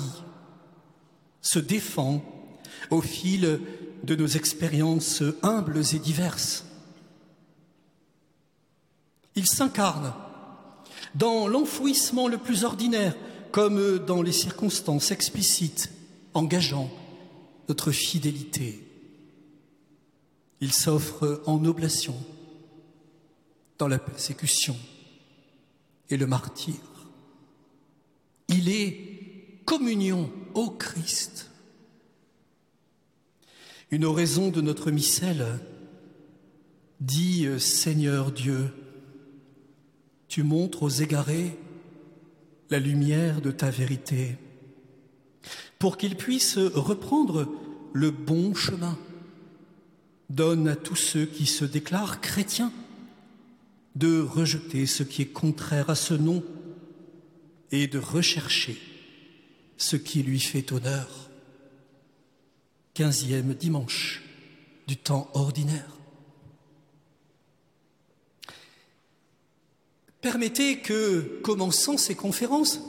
se 1.40 1.58
défend 1.58 2.24
au 2.90 3.00
fil 3.00 3.60
de 4.02 4.14
nos 4.14 4.26
expériences 4.26 5.22
humbles 5.42 5.82
et 5.94 5.98
diverses. 5.98 6.64
Il 9.34 9.46
s'incarne 9.46 10.14
dans 11.14 11.48
l'enfouissement 11.48 12.28
le 12.28 12.38
plus 12.38 12.64
ordinaire, 12.64 13.16
comme 13.52 13.98
dans 13.98 14.22
les 14.22 14.32
circonstances 14.32 15.10
explicites 15.10 15.90
engageant 16.34 16.90
notre 17.68 17.92
fidélité. 17.92 18.84
Il 20.60 20.72
s'offre 20.72 21.42
en 21.46 21.64
oblation 21.64 22.16
dans 23.78 23.88
la 23.88 23.98
persécution 23.98 24.76
et 26.10 26.16
le 26.16 26.26
martyr. 26.26 26.74
Il 28.48 28.68
est 28.68 29.62
communion 29.64 30.30
au 30.54 30.70
Christ. 30.70 31.50
Une 33.90 34.04
oraison 34.04 34.50
de 34.50 34.60
notre 34.60 34.90
missel 34.90 35.46
dit 37.00 37.46
Seigneur 37.58 38.32
Dieu, 38.32 38.72
tu 40.28 40.42
montres 40.42 40.82
aux 40.82 40.88
égarés 40.88 41.56
la 42.70 42.78
lumière 42.78 43.40
de 43.40 43.50
ta 43.50 43.70
vérité, 43.70 44.36
pour 45.78 45.96
qu'ils 45.96 46.16
puissent 46.16 46.58
reprendre 46.58 47.52
le 47.92 48.10
bon 48.10 48.54
chemin. 48.54 48.98
Donne 50.30 50.68
à 50.68 50.76
tous 50.76 50.96
ceux 50.96 51.26
qui 51.26 51.46
se 51.46 51.64
déclarent 51.64 52.20
chrétiens 52.20 52.72
de 53.94 54.20
rejeter 54.20 54.86
ce 54.86 55.02
qui 55.02 55.22
est 55.22 55.26
contraire 55.32 55.90
à 55.90 55.94
ce 55.94 56.14
nom 56.14 56.42
et 57.70 57.86
de 57.86 57.98
rechercher 57.98 58.78
ce 59.76 59.96
qui 59.96 60.22
lui 60.22 60.40
fait 60.40 60.72
honneur. 60.72 61.30
Quinzième 62.94 63.54
dimanche 63.54 64.22
du 64.86 64.96
temps 64.96 65.30
ordinaire. 65.34 65.96
Permettez 70.20 70.78
que, 70.78 71.40
commençant 71.42 71.98
ces 71.98 72.14
conférences, 72.14 72.80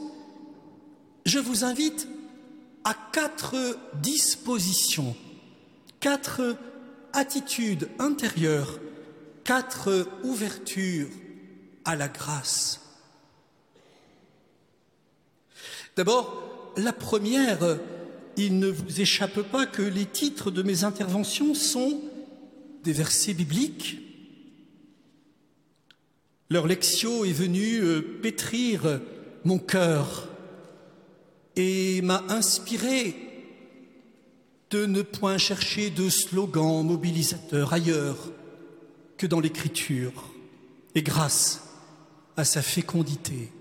je 1.25 1.39
vous 1.39 1.63
invite 1.63 2.07
à 2.83 2.95
quatre 3.11 3.77
dispositions, 4.01 5.15
quatre 5.99 6.55
attitudes 7.13 7.89
intérieures 7.99 8.79
quatre 9.45 10.07
ouvertures 10.23 11.07
à 11.85 11.95
la 11.95 12.09
grâce. 12.09 12.81
D'abord, 15.95 16.73
la 16.75 16.91
première, 16.91 17.77
il 18.35 18.59
ne 18.59 18.67
vous 18.67 18.99
échappe 18.99 19.41
pas 19.43 19.65
que 19.65 19.83
les 19.83 20.05
titres 20.05 20.51
de 20.51 20.61
mes 20.61 20.83
interventions 20.83 21.53
sont 21.53 22.01
des 22.83 22.91
versets 22.91 23.33
bibliques. 23.33 23.99
Leur 26.49 26.67
lectio 26.67 27.23
est 27.23 27.31
venue 27.31 27.79
euh, 27.79 28.01
pétrir 28.21 28.99
mon 29.45 29.57
cœur 29.57 30.27
et 31.55 32.01
m'a 32.01 32.23
inspiré 32.29 33.15
de 34.71 34.85
ne 34.85 35.01
point 35.01 35.37
chercher 35.37 35.89
de 35.89 36.09
slogans 36.09 36.83
mobilisateurs 36.83 37.73
ailleurs 37.73 38.17
dans 39.27 39.39
l'écriture 39.39 40.31
et 40.95 41.03
grâce 41.03 41.61
à 42.37 42.45
sa 42.45 42.61
fécondité. 42.61 43.51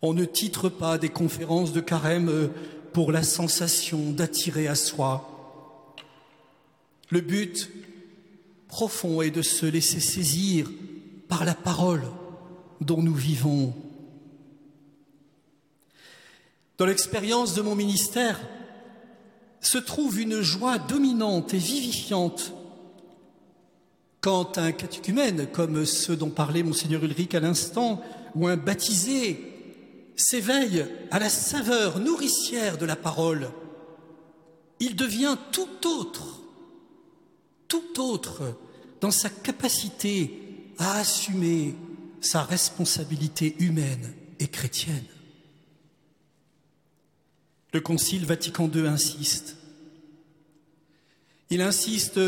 On 0.00 0.14
ne 0.14 0.24
titre 0.24 0.68
pas 0.68 0.98
des 0.98 1.08
conférences 1.08 1.72
de 1.72 1.80
carême 1.80 2.50
pour 2.92 3.12
la 3.12 3.22
sensation 3.22 4.10
d'attirer 4.10 4.66
à 4.68 4.74
soi. 4.74 5.64
Le 7.10 7.20
but 7.20 7.70
profond 8.68 9.22
est 9.22 9.30
de 9.30 9.42
se 9.42 9.66
laisser 9.66 10.00
saisir 10.00 10.70
par 11.28 11.44
la 11.44 11.54
parole 11.54 12.04
dont 12.80 13.02
nous 13.02 13.14
vivons. 13.14 13.74
Dans 16.78 16.86
l'expérience 16.86 17.54
de 17.54 17.62
mon 17.62 17.76
ministère 17.76 18.40
se 19.60 19.78
trouve 19.78 20.18
une 20.18 20.40
joie 20.40 20.78
dominante 20.78 21.54
et 21.54 21.58
vivifiante 21.58 22.52
quand 24.22 24.56
un 24.56 24.70
catéchumène, 24.70 25.48
comme 25.48 25.84
ceux 25.84 26.16
dont 26.16 26.30
parlait 26.30 26.62
monseigneur 26.62 27.04
Ulrich 27.04 27.34
à 27.34 27.40
l'instant, 27.40 28.00
ou 28.34 28.46
un 28.46 28.56
baptisé, 28.56 29.52
s'éveille 30.16 30.86
à 31.10 31.18
la 31.18 31.28
saveur 31.28 31.98
nourricière 31.98 32.78
de 32.78 32.86
la 32.86 32.96
parole, 32.96 33.50
il 34.78 34.94
devient 34.94 35.36
tout 35.50 35.86
autre, 35.86 36.40
tout 37.66 38.00
autre 38.00 38.56
dans 39.00 39.10
sa 39.10 39.28
capacité 39.28 40.38
à 40.78 40.98
assumer, 40.98 41.74
sa 42.20 42.42
responsabilité 42.44 43.56
humaine 43.58 44.14
et 44.38 44.46
chrétienne. 44.46 45.04
Le 47.72 47.80
Concile 47.80 48.24
Vatican 48.24 48.70
II 48.72 48.86
insiste. 48.86 49.56
Il 51.50 51.60
insiste 51.60 52.20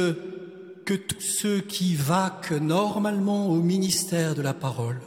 que 0.85 0.95
tous 0.95 1.21
ceux 1.21 1.61
qui 1.61 1.95
vaquent 1.95 2.53
normalement 2.53 3.49
au 3.49 3.57
ministère 3.57 4.35
de 4.35 4.43
la 4.43 4.55
parole 4.55 5.01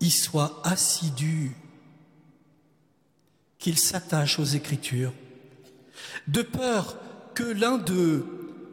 y 0.00 0.10
soient 0.10 0.60
assidus, 0.64 1.56
qu'ils 3.58 3.78
s'attachent 3.78 4.38
aux 4.38 4.44
Écritures, 4.44 5.12
de 6.28 6.42
peur 6.42 6.96
que 7.34 7.44
l'un 7.44 7.78
d'eux 7.78 8.26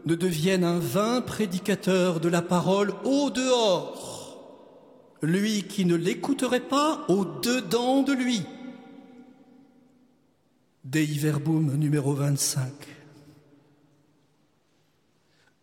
ne 0.06 0.16
devienne 0.16 0.64
un 0.64 0.80
vain 0.80 1.22
prédicateur 1.22 2.20
de 2.20 2.30
la 2.30 2.42
parole 2.42 2.94
au 3.04 3.30
dehors, 3.30 5.18
lui 5.22 5.64
qui 5.64 5.86
ne 5.86 5.96
l'écouterait 5.96 6.60
pas 6.60 7.06
au 7.08 7.26
dedans 7.26 8.04
de 8.04 8.14
lui. 8.14 8.44
Dei 10.84 11.06
Verbum 11.06 11.76
numéro 11.78 12.14
25. 12.14 12.72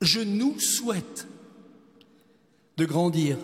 Je 0.00 0.20
nous 0.20 0.58
souhaite 0.60 1.26
de 2.76 2.84
grandir 2.84 3.36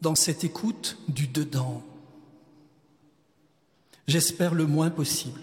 dans 0.00 0.16
cette 0.16 0.42
écoute 0.42 0.98
du 1.08 1.28
dedans. 1.28 1.82
J'espère 4.08 4.54
le 4.54 4.66
moins 4.66 4.90
possible 4.90 5.40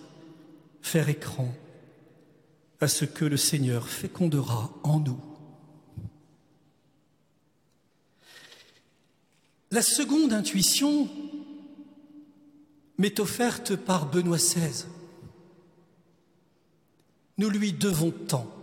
faire 0.82 1.08
écran 1.08 1.54
à 2.82 2.88
ce 2.88 3.06
que 3.06 3.26
le 3.26 3.38
Seigneur 3.38 3.88
fécondera 3.88 4.74
en 4.84 5.00
nous. 5.00 5.20
La 9.72 9.82
seconde 9.82 10.34
intuition 10.34 11.08
m'est 12.98 13.20
offerte 13.20 13.76
par 13.76 14.10
Benoît 14.10 14.38
XVI. 14.38 14.86
Nous 17.38 17.50
lui 17.50 17.72
devons 17.72 18.12
tant. 18.12 18.59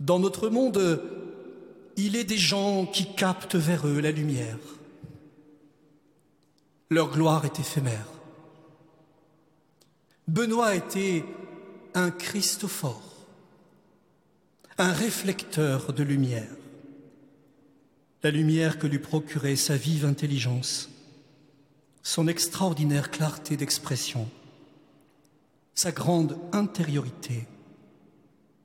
Dans 0.00 0.18
notre 0.18 0.48
monde, 0.48 1.02
il 1.96 2.14
est 2.14 2.24
des 2.24 2.38
gens 2.38 2.86
qui 2.86 3.12
captent 3.14 3.56
vers 3.56 3.86
eux 3.86 4.00
la 4.00 4.12
lumière. 4.12 4.58
Leur 6.90 7.10
gloire 7.10 7.44
est 7.44 7.58
éphémère. 7.58 8.06
Benoît 10.28 10.76
était 10.76 11.24
un 11.94 12.10
Christophore, 12.10 13.26
un 14.76 14.92
réflecteur 14.92 15.92
de 15.92 16.02
lumière, 16.02 16.54
la 18.22 18.30
lumière 18.30 18.78
que 18.78 18.86
lui 18.86 18.98
procurait 18.98 19.56
sa 19.56 19.76
vive 19.76 20.04
intelligence, 20.04 20.90
son 22.02 22.28
extraordinaire 22.28 23.10
clarté 23.10 23.56
d'expression, 23.56 24.28
sa 25.74 25.92
grande 25.92 26.38
intériorité, 26.52 27.46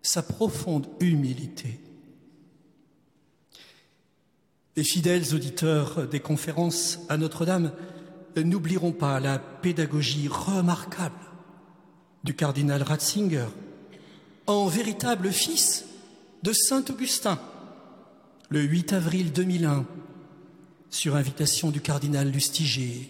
sa 0.03 0.21
profonde 0.21 0.87
humilité. 0.99 1.79
Les 4.75 4.83
fidèles 4.83 5.33
auditeurs 5.33 6.07
des 6.07 6.19
conférences 6.19 6.99
à 7.09 7.17
Notre-Dame 7.17 7.71
n'oublieront 8.35 8.91
pas 8.91 9.19
la 9.19 9.39
pédagogie 9.39 10.27
remarquable 10.27 11.15
du 12.23 12.35
cardinal 12.35 12.83
Ratzinger, 12.83 13.47
en 14.47 14.67
véritable 14.67 15.31
fils 15.31 15.85
de 16.41 16.51
Saint 16.51 16.83
Augustin, 16.89 17.39
le 18.49 18.61
8 18.61 18.93
avril 18.93 19.31
2001, 19.31 19.85
sur 20.89 21.15
invitation 21.15 21.69
du 21.69 21.81
cardinal 21.81 22.29
Lustiger. 22.29 23.09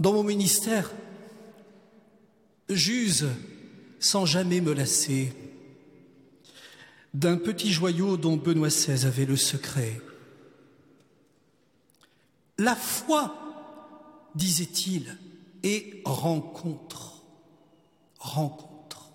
Dans 0.00 0.12
mon 0.12 0.24
ministère, 0.24 0.90
j'use, 2.68 3.26
sans 4.00 4.26
jamais 4.26 4.60
me 4.60 4.72
lasser, 4.72 5.32
d'un 7.14 7.36
petit 7.36 7.72
joyau 7.72 8.16
dont 8.16 8.36
Benoît 8.36 8.68
XVI 8.68 9.06
avait 9.06 9.24
le 9.24 9.36
secret. 9.36 10.00
La 12.58 12.76
foi 12.76 14.30
disait-il, 14.34 15.16
et 15.62 16.02
rencontre, 16.04 17.22
rencontre. 18.18 19.10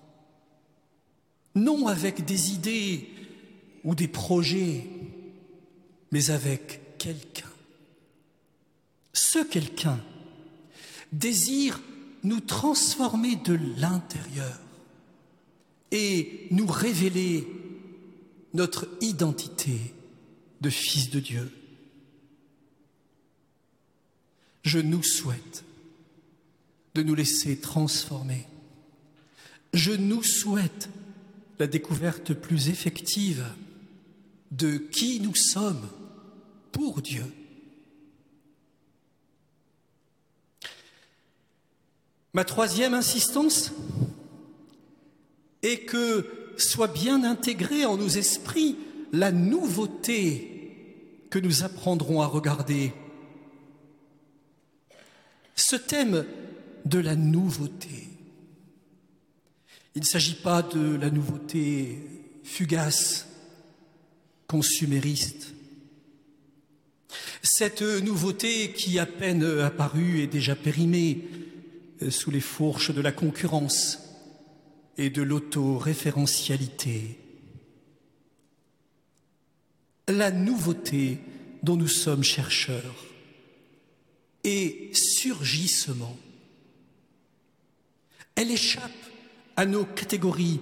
Non 1.56 1.88
avec 1.88 2.26
des 2.26 2.52
idées 2.52 3.10
ou 3.84 3.96
des 3.96 4.08
projets, 4.08 4.86
mais 6.12 6.30
avec 6.30 6.98
quelqu'un. 6.98 7.50
Ce 9.14 9.40
quelqu'un 9.44 10.00
désire 11.14 11.80
nous 12.24 12.40
transformer 12.40 13.36
de 13.36 13.58
l'intérieur 13.78 14.60
et 15.92 16.48
nous 16.52 16.68
révéler 16.68 17.48
notre 18.54 18.88
identité 19.02 19.78
de 20.62 20.70
fils 20.70 21.10
de 21.10 21.20
Dieu. 21.20 21.52
Je 24.64 24.80
nous 24.80 25.04
souhaite 25.04 25.64
de 26.94 27.04
nous 27.04 27.16
laisser 27.16 27.60
transformer. 27.60 28.46
Je 29.74 29.92
nous 29.92 30.24
souhaite 30.24 30.90
la 31.60 31.68
découverte 31.68 32.34
plus 32.34 32.70
effective 32.70 33.46
de 34.52 34.78
qui 34.78 35.20
nous 35.22 35.36
sommes 35.36 35.88
pour 36.72 37.02
Dieu. 37.02 37.26
Ma 42.34 42.46
troisième 42.46 42.94
insistance 42.94 43.74
est 45.63 45.86
que 45.86 46.54
soit 46.58 46.88
bien 46.88 47.24
intégrée 47.24 47.86
en 47.86 47.98
nos 47.98 48.08
esprits 48.08 48.78
la 49.12 49.32
nouveauté 49.32 51.28
que 51.30 51.39
nous 51.39 51.63
apprendrons 51.63 52.22
à 52.22 52.28
regarder 52.28 52.94
ce 55.56 55.76
thème 55.76 56.26
de 56.86 57.00
la 57.00 57.15
nouveauté. 57.15 58.08
Il 59.96 60.02
ne 60.02 60.06
s'agit 60.06 60.36
pas 60.36 60.62
de 60.62 60.96
la 60.96 61.10
nouveauté 61.10 62.00
fugace, 62.44 63.28
consumériste. 64.48 65.54
Cette 67.41 67.82
nouveauté 67.82 68.72
qui, 68.72 69.00
à 69.00 69.06
peine 69.06 69.44
apparue, 69.60 70.22
est 70.22 70.28
déjà 70.28 70.56
périmée 70.56 71.28
sous 72.10 72.32
les 72.32 72.42
fourches 72.42 72.92
de 72.92 73.02
la 73.02 73.12
concurrence 73.12 74.00
et 74.98 75.10
de 75.10 75.22
l'autoréférentialité. 75.22 77.20
La 80.08 80.32
nouveauté 80.32 81.20
dont 81.64 81.76
nous 81.76 81.88
sommes 81.88 82.24
chercheurs 82.24 83.06
et 84.44 84.90
surgissement. 84.94 86.18
Elle 88.36 88.52
échappe 88.52 88.92
à 89.56 89.66
nos 89.66 89.86
catégories 89.86 90.60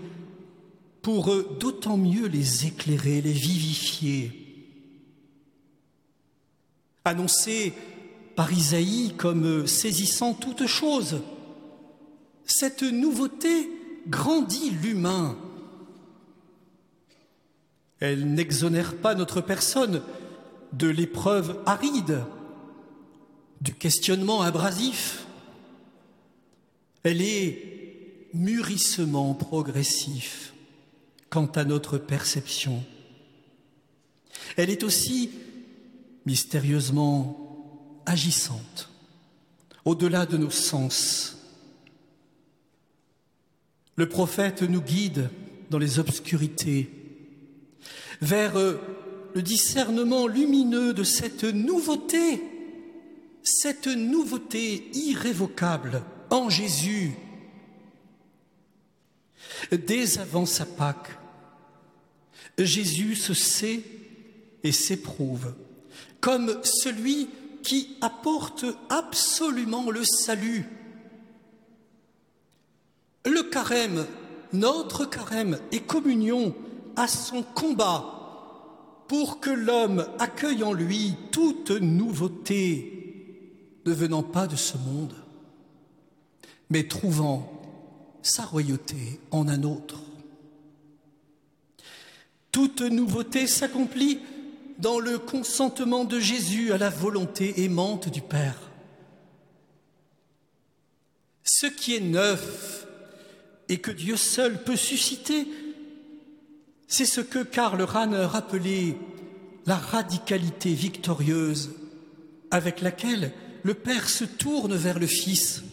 pour 1.02 1.34
d'autant 1.60 1.98
mieux 1.98 2.28
les 2.28 2.66
éclairer, 2.66 3.22
les 3.22 3.32
vivifier. 3.32 4.68
Annoncée 7.06 7.74
par 8.40 8.54
Isaïe 8.54 9.12
comme 9.18 9.68
saisissant 9.68 10.34
toute 10.34 10.66
chose, 10.66 11.20
cette 12.46 12.84
nouveauté 12.84 13.70
grandit 14.08 14.70
l'humain. 14.70 15.38
Elle 18.00 18.34
n'exonère 18.34 18.96
pas 18.96 19.14
notre 19.14 19.42
personne 19.42 20.02
de 20.72 20.88
l'épreuve 20.88 21.62
aride 21.66 22.24
du 23.60 23.74
questionnement 23.74 24.42
abrasif. 24.42 25.26
Elle 27.04 27.22
est 27.22 28.30
mûrissement 28.34 29.34
progressif 29.34 30.54
quant 31.30 31.48
à 31.56 31.66
notre 31.66 31.98
perception. 31.98 32.86
Elle 34.56 34.70
est 34.70 34.84
aussi 34.84 35.30
mystérieusement 36.26 37.49
agissante, 38.10 38.90
au-delà 39.86 40.26
de 40.26 40.38
nos 40.38 40.50
sens. 40.50 41.38
Le 43.96 44.10
prophète 44.10 44.64
nous 44.64 44.82
guide 44.82 45.30
dans 45.70 45.78
les 45.78 46.00
obscurités 46.00 46.90
vers 48.22 48.56
le 48.56 49.42
discernement 49.42 50.28
lumineux 50.28 50.94
de 50.94 51.04
cette 51.04 51.44
nouveauté 51.44 52.42
cette 53.44 53.88
nouveauté 53.88 54.90
irrévocable 54.94 56.04
en 56.30 56.50
Jésus, 56.50 57.14
dès 59.72 60.20
avant 60.20 60.46
sa 60.46 60.66
Pâque, 60.66 61.18
Jésus 62.58 63.16
se 63.16 63.34
sait 63.34 63.82
et 64.64 64.72
s'éprouve 64.72 65.54
comme 66.20 66.60
celui 66.64 67.30
qui 67.64 67.96
apporte 68.02 68.66
absolument 68.90 69.90
le 69.90 70.04
salut. 70.04 70.66
Le 73.26 73.44
carême, 73.44 74.06
notre 74.54 75.06
carême 75.06 75.60
et 75.72 75.82
communion 75.82 76.56
à 76.96 77.08
son 77.08 77.44
combat 77.44 78.16
pour 79.08 79.40
que 79.40 79.50
l'homme 79.50 80.06
accueille 80.20 80.64
en 80.64 80.74
lui 80.74 81.16
toute 81.32 81.72
nouveauté, 81.72 82.96
ne 83.86 83.92
venant 83.92 84.24
pas 84.24 84.46
de 84.46 84.56
ce 84.56 84.78
monde, 84.78 85.16
mais 86.70 86.88
trouvant 86.88 87.52
sa 88.22 88.46
royauté 88.46 89.20
en 89.32 89.48
un 89.48 89.64
autre. 89.64 90.00
Toute 92.52 92.82
nouveauté 92.82 93.48
s'accomplit 93.48 94.20
dans 94.80 95.00
le 95.00 95.20
consentement 95.20 96.06
de 96.06 96.20
Jésus 96.20 96.72
à 96.72 96.78
la 96.78 96.90
volonté 96.90 97.64
aimante 97.64 98.10
du 98.10 98.22
Père. 98.22 98.56
Ce 101.44 101.68
qui 101.68 101.96
est 101.96 102.02
neuf 102.02 102.88
et 103.68 103.80
que 103.80 103.92
Dieu 103.92 104.16
seul 104.16 104.64
peut 104.64 104.78
susciter, 104.78 105.48
c'est 106.88 107.06
ce 107.06 107.22
que 107.22 107.44
Karl 107.44 107.82
Rahner 107.82 108.28
appelait 108.34 108.96
la 109.66 109.76
radicalité 109.76 110.74
victorieuse 110.74 111.72
avec 112.50 112.82
laquelle 112.82 113.34
le 113.64 113.74
Père 113.74 114.10
se 114.10 114.24
tourne 114.24 114.76
vers 114.76 114.98
le 114.98 115.08
Fils 115.08 115.64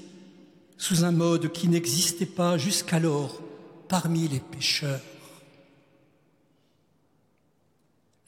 sous 0.77 1.05
un 1.05 1.13
mode 1.13 1.53
qui 1.53 1.69
n'existait 1.69 2.27
pas 2.27 2.59
jusqu'alors 2.59 3.41
parmi 3.89 4.29
les 4.29 4.41
pécheurs. 4.41 5.01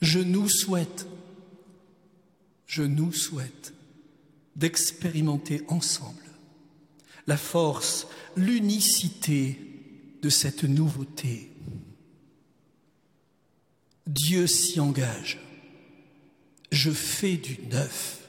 Je 0.01 0.19
nous 0.19 0.47
souhaite, 0.47 1.07
je 2.67 2.83
nous 2.83 3.11
souhaite 3.11 3.73
d'expérimenter 4.55 5.61
ensemble 5.67 6.23
la 7.27 7.37
force, 7.37 8.07
l'unicité 8.35 9.59
de 10.21 10.29
cette 10.29 10.63
nouveauté. 10.63 11.51
Dieu 14.07 14.47
s'y 14.47 14.79
engage. 14.79 15.39
Je 16.71 16.89
fais 16.89 17.37
du 17.37 17.59
neuf. 17.69 18.27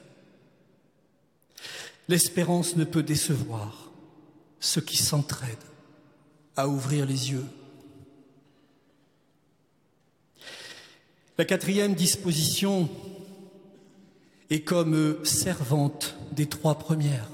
L'espérance 2.07 2.75
ne 2.75 2.83
peut 2.83 3.03
décevoir 3.03 3.91
ceux 4.59 4.81
qui 4.81 4.97
s'entraident 4.97 5.57
à 6.55 6.67
ouvrir 6.67 7.05
les 7.05 7.31
yeux 7.31 7.45
La 11.41 11.45
quatrième 11.45 11.95
disposition 11.95 12.87
est 14.51 14.61
comme 14.61 15.25
servante 15.25 16.15
des 16.33 16.45
trois 16.45 16.75
premières. 16.75 17.27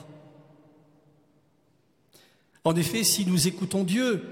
En 2.63 2.73
effet, 2.77 3.03
si 3.03 3.25
nous 3.25 3.49
écoutons 3.49 3.83
Dieu, 3.83 4.23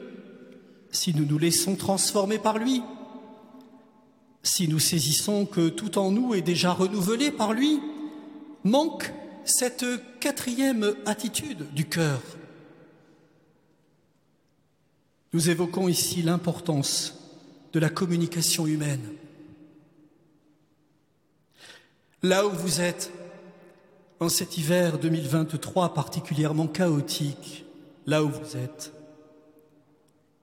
si 0.92 1.14
nous 1.14 1.26
nous 1.26 1.38
laissons 1.38 1.76
transformer 1.76 2.40
par 2.40 2.58
lui, 2.58 2.84
si 4.44 4.70
nous 4.70 4.80
saisissons 4.80 5.46
que 5.46 5.68
tout 5.68 5.98
en 5.98 6.10
nous 6.10 6.34
est 6.34 6.42
déjà 6.42 6.72
renouvelé 6.72 7.30
par 7.30 7.52
lui, 7.52 7.82
manque 8.64 9.12
cette 9.44 9.86
quatrième 10.22 10.96
attitude 11.06 11.66
du 11.74 11.84
cœur. 11.84 12.22
Nous 15.34 15.50
évoquons 15.50 15.90
ici 15.90 16.22
l'importance 16.22 17.20
de 17.74 17.80
la 17.82 17.90
communication 17.90 18.68
humaine. 18.68 19.18
Là 22.26 22.48
où 22.48 22.50
vous 22.50 22.82
êtes, 22.82 23.12
en 24.20 24.30
cet 24.30 24.58
hiver 24.58 24.98
2023 24.98 25.94
particulièrement 25.94 26.66
chaotique, 26.66 27.68
là 28.08 28.24
où 28.24 28.30
vous 28.30 28.58
êtes, 28.58 28.92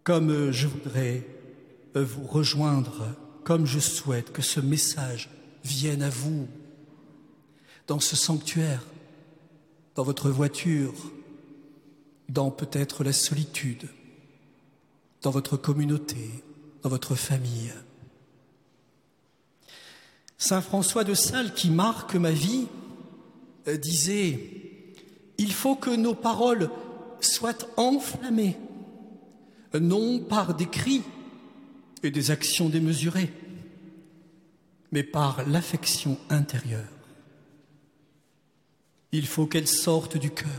comme 0.05 0.53
je 0.53 0.69
voudrais 0.69 1.27
vous 1.97 2.25
rejoindre, 2.25 3.09
comme 3.43 3.67
je 3.67 3.81
souhaite 3.81 4.31
que 4.31 4.43
ce 4.43 4.61
message 4.61 5.29
vienne 5.65 6.05
à 6.05 6.09
vous, 6.09 6.47
dans 7.89 7.99
ce 7.99 8.15
sanctuaire, 8.15 8.85
dans 9.97 10.05
votre 10.05 10.31
voiture, 10.31 10.95
dans 12.29 12.53
peut-être 12.53 13.03
la 13.03 13.13
solitude, 13.13 13.89
dans 15.21 15.33
votre 15.33 15.57
communauté, 15.57 16.31
dans 16.83 16.91
votre 16.91 17.17
famille. 17.17 17.73
Saint 20.43 20.61
François 20.61 21.05
de 21.05 21.15
Sales, 21.15 21.55
qui 21.55 21.71
marque 21.71 22.17
ma 22.17 22.33
vie, 22.33 22.67
euh, 23.69 23.77
disait 23.77 24.41
Il 25.39 25.53
faut 25.53 25.77
que 25.77 25.95
nos 25.95 26.15
paroles 26.15 26.69
soient 27.21 27.69
enflammées, 27.77 28.57
non 29.73 30.19
par 30.19 30.55
des 30.57 30.67
cris 30.67 31.03
et 32.03 32.11
des 32.11 32.33
actions 32.33 32.69
démesurées, 32.69 33.33
mais 34.91 35.05
par 35.05 35.49
l'affection 35.49 36.19
intérieure. 36.29 36.91
Il 39.13 39.29
faut 39.29 39.47
qu'elles 39.47 39.69
sortent 39.69 40.17
du 40.17 40.33
cœur 40.33 40.51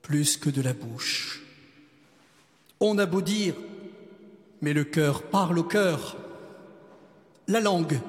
plus 0.00 0.38
que 0.38 0.48
de 0.48 0.62
la 0.62 0.72
bouche. 0.72 1.42
On 2.80 2.96
a 2.96 3.04
beau 3.04 3.20
dire, 3.20 3.54
mais 4.62 4.72
le 4.72 4.84
cœur 4.84 5.24
parle 5.24 5.58
au 5.58 5.64
cœur. 5.64 6.16
La 7.48 7.60
langue 7.60 8.00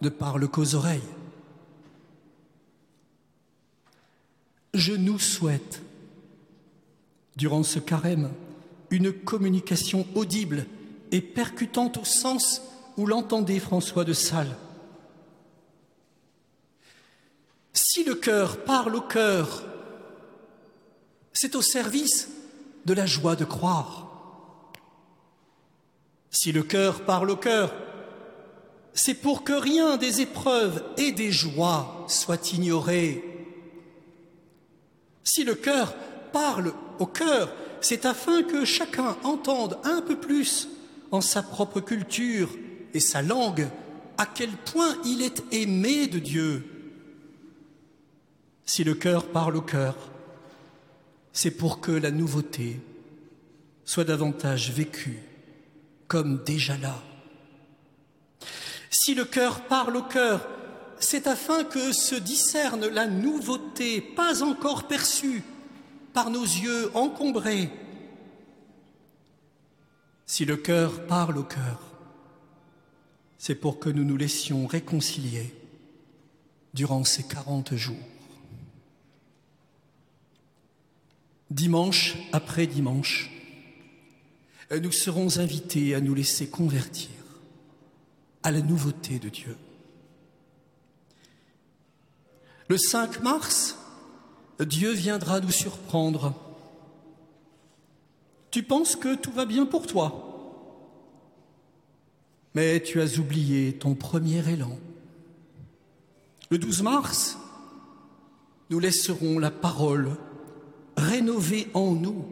ne 0.00 0.08
parle 0.08 0.48
qu'aux 0.48 0.74
oreilles. 0.74 1.00
Je 4.74 4.92
nous 4.92 5.18
souhaite, 5.18 5.82
durant 7.36 7.62
ce 7.62 7.78
carême, 7.78 8.30
une 8.90 9.12
communication 9.12 10.06
audible 10.14 10.66
et 11.10 11.20
percutante 11.20 11.98
au 11.98 12.04
sens 12.04 12.62
où 12.96 13.06
l'entendait 13.06 13.58
François 13.58 14.04
de 14.04 14.12
Sales. 14.12 14.56
Si 17.72 18.04
le 18.04 18.14
cœur 18.14 18.64
parle 18.64 18.96
au 18.96 19.00
cœur, 19.00 19.64
c'est 21.32 21.54
au 21.54 21.62
service 21.62 22.28
de 22.84 22.92
la 22.92 23.06
joie 23.06 23.36
de 23.36 23.44
croire. 23.44 24.06
Si 26.30 26.52
le 26.52 26.62
cœur 26.62 27.04
parle 27.04 27.30
au 27.30 27.36
cœur, 27.36 27.72
c'est 28.98 29.14
pour 29.14 29.44
que 29.44 29.52
rien 29.52 29.96
des 29.96 30.22
épreuves 30.22 30.82
et 30.96 31.12
des 31.12 31.30
joies 31.30 32.04
soit 32.08 32.52
ignoré. 32.52 33.22
Si 35.22 35.44
le 35.44 35.54
cœur 35.54 35.94
parle 36.32 36.74
au 36.98 37.06
cœur, 37.06 37.54
c'est 37.80 38.06
afin 38.06 38.42
que 38.42 38.64
chacun 38.64 39.16
entende 39.22 39.78
un 39.84 40.02
peu 40.02 40.18
plus 40.18 40.68
en 41.12 41.20
sa 41.20 41.44
propre 41.44 41.78
culture 41.78 42.50
et 42.92 42.98
sa 42.98 43.22
langue 43.22 43.68
à 44.16 44.26
quel 44.26 44.50
point 44.50 44.96
il 45.04 45.22
est 45.22 45.44
aimé 45.52 46.08
de 46.08 46.18
Dieu. 46.18 46.66
Si 48.64 48.82
le 48.82 48.94
cœur 48.94 49.28
parle 49.28 49.54
au 49.54 49.62
cœur, 49.62 49.94
c'est 51.32 51.52
pour 51.52 51.80
que 51.80 51.92
la 51.92 52.10
nouveauté 52.10 52.80
soit 53.84 54.02
davantage 54.02 54.72
vécue 54.72 55.22
comme 56.08 56.42
déjà 56.42 56.76
là 56.78 57.00
si 58.90 59.14
le 59.14 59.24
cœur 59.24 59.62
parle 59.66 59.96
au 59.96 60.02
cœur, 60.02 60.48
c'est 61.00 61.26
afin 61.26 61.64
que 61.64 61.92
se 61.92 62.14
discerne 62.14 62.86
la 62.86 63.06
nouveauté 63.06 64.00
pas 64.00 64.42
encore 64.42 64.88
perçue 64.88 65.42
par 66.12 66.30
nos 66.30 66.42
yeux 66.42 66.90
encombrés. 66.96 67.70
Si 70.26 70.44
le 70.44 70.56
cœur 70.56 71.06
parle 71.06 71.38
au 71.38 71.44
cœur, 71.44 71.80
c'est 73.38 73.54
pour 73.54 73.78
que 73.78 73.88
nous 73.88 74.04
nous 74.04 74.16
laissions 74.16 74.66
réconcilier 74.66 75.54
durant 76.74 77.04
ces 77.04 77.22
quarante 77.22 77.76
jours. 77.76 77.96
Dimanche 81.50 82.16
après 82.32 82.66
dimanche, 82.66 83.30
nous 84.82 84.92
serons 84.92 85.38
invités 85.38 85.94
à 85.94 86.00
nous 86.00 86.14
laisser 86.14 86.48
convertir 86.48 87.17
à 88.42 88.50
la 88.50 88.60
nouveauté 88.60 89.18
de 89.18 89.28
Dieu. 89.28 89.56
Le 92.68 92.76
5 92.76 93.22
mars, 93.22 93.78
Dieu 94.60 94.92
viendra 94.92 95.40
nous 95.40 95.50
surprendre. 95.50 96.34
Tu 98.50 98.62
penses 98.62 98.96
que 98.96 99.14
tout 99.14 99.32
va 99.32 99.44
bien 99.44 99.66
pour 99.66 99.86
toi, 99.86 100.24
mais 102.54 102.82
tu 102.82 103.00
as 103.00 103.18
oublié 103.18 103.74
ton 103.74 103.94
premier 103.94 104.46
élan. 104.48 104.78
Le 106.50 106.58
12 106.58 106.82
mars, 106.82 107.38
nous 108.70 108.80
laisserons 108.80 109.38
la 109.38 109.50
parole 109.50 110.16
rénover 110.96 111.68
en 111.74 111.92
nous 111.92 112.24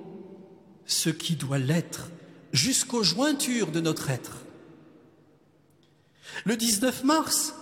ce 0.86 1.10
qui 1.10 1.36
doit 1.36 1.58
l'être 1.58 2.10
jusqu'aux 2.52 3.02
jointures 3.02 3.70
de 3.70 3.80
notre 3.80 4.10
être. 4.10 4.45
Le 6.44 6.56
19 6.56 7.04
mars, 7.04 7.54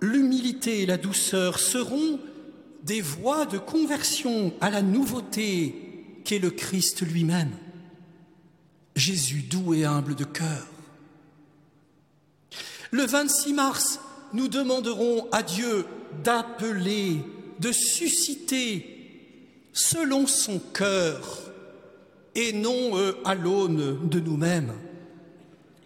l'humilité 0.00 0.82
et 0.82 0.86
la 0.86 0.96
douceur 0.96 1.58
seront 1.58 2.18
des 2.82 3.00
voies 3.00 3.46
de 3.46 3.58
conversion 3.58 4.52
à 4.60 4.70
la 4.70 4.82
nouveauté 4.82 6.20
qu'est 6.24 6.38
le 6.38 6.50
Christ 6.50 7.02
lui-même. 7.02 7.52
Jésus 8.94 9.42
doux 9.42 9.74
et 9.74 9.84
humble 9.84 10.14
de 10.14 10.24
cœur. 10.24 10.66
Le 12.90 13.04
26 13.04 13.52
mars, 13.52 14.00
nous 14.32 14.48
demanderons 14.48 15.28
à 15.32 15.42
Dieu 15.42 15.84
d'appeler, 16.24 17.18
de 17.60 17.72
susciter 17.72 18.96
selon 19.72 20.26
son 20.26 20.58
cœur 20.58 21.52
et 22.34 22.52
non 22.52 22.96
euh, 22.96 23.12
à 23.24 23.34
l'aune 23.34 24.08
de 24.08 24.20
nous-mêmes, 24.20 24.72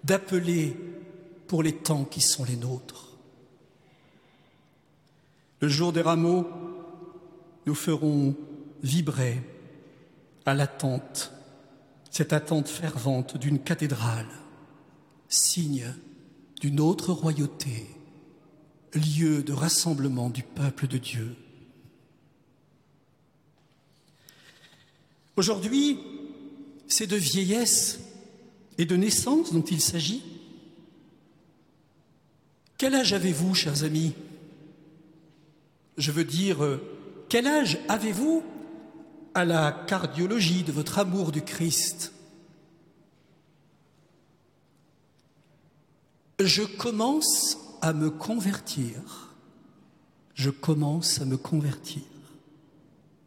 d'appeler 0.05 0.77
pour 1.51 1.65
les 1.65 1.75
temps 1.75 2.05
qui 2.05 2.21
sont 2.21 2.45
les 2.45 2.55
nôtres. 2.55 3.09
Le 5.59 5.67
jour 5.69 5.93
des 5.93 6.01
rameaux, 6.01 6.47
nous 7.67 7.75
ferons 7.75 8.37
vibrer 8.85 9.43
à 10.47 10.55
l'attente, 10.55 11.33
cette 12.09 12.33
attente 12.33 12.69
fervente 12.69 13.37
d'une 13.37 13.59
cathédrale, 13.59 14.29
signe 15.29 15.93
d'une 16.61 16.79
autre 16.79 17.13
royauté, 17.13 17.85
lieu 18.95 19.43
de 19.43 19.53
rassemblement 19.53 20.31
du 20.31 20.45
peuple 20.45 20.87
de 20.87 20.99
Dieu. 20.99 21.35
Aujourd'hui, 25.35 25.99
c'est 26.87 27.09
de 27.09 27.17
vieillesse 27.17 27.99
et 28.79 28.85
de 28.85 28.95
naissance 28.95 29.53
dont 29.53 29.65
il 29.65 29.81
s'agit. 29.81 30.30
Quel 32.81 32.95
âge 32.95 33.13
avez-vous, 33.13 33.55
chers 33.55 33.85
amis? 33.85 34.15
Je 35.99 36.13
veux 36.13 36.25
dire, 36.25 36.65
euh, 36.65 36.81
quel 37.29 37.47
âge 37.47 37.79
avez-vous 37.89 38.43
à 39.35 39.45
la 39.45 39.71
cardiologie 39.87 40.63
de 40.63 40.73
votre 40.73 40.99
amour 40.99 41.31
du 41.31 41.43
Christ? 41.43 42.15
Je 46.39 46.63
commence 46.63 47.59
à 47.83 47.93
me 47.93 48.09
convertir. 48.09 49.35
Je 50.33 50.49
commence 50.49 51.21
à 51.21 51.27
me 51.27 51.37
convertir. 51.37 52.01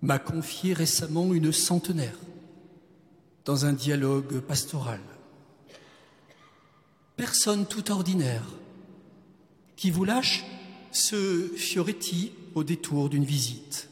M'a 0.01 0.17
confié 0.17 0.73
récemment 0.73 1.31
une 1.31 1.51
centenaire 1.51 2.17
dans 3.45 3.67
un 3.67 3.73
dialogue 3.73 4.39
pastoral. 4.39 5.01
Personne 7.15 7.67
tout 7.67 7.91
ordinaire 7.91 8.45
qui 9.75 9.91
vous 9.91 10.03
lâche 10.03 10.43
ce 10.91 11.49
Fioretti 11.55 12.31
au 12.55 12.63
détour 12.63 13.09
d'une 13.09 13.25
visite 13.25 13.89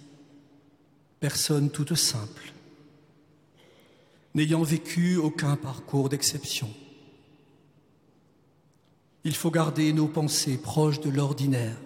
personne 1.22 1.70
toute 1.70 1.94
simple, 1.94 2.52
n'ayant 4.34 4.63
vécu 4.63 5.17
aucun 5.17 5.56
parcours 5.56 6.10
d'exception. 6.10 6.67
Il 9.24 9.36
faut 9.36 9.52
garder 9.52 9.94
nos 9.94 10.08
pensées 10.08 10.58
proches 10.58 11.00
de 11.00 11.12
l'ordinaire, 11.12 11.78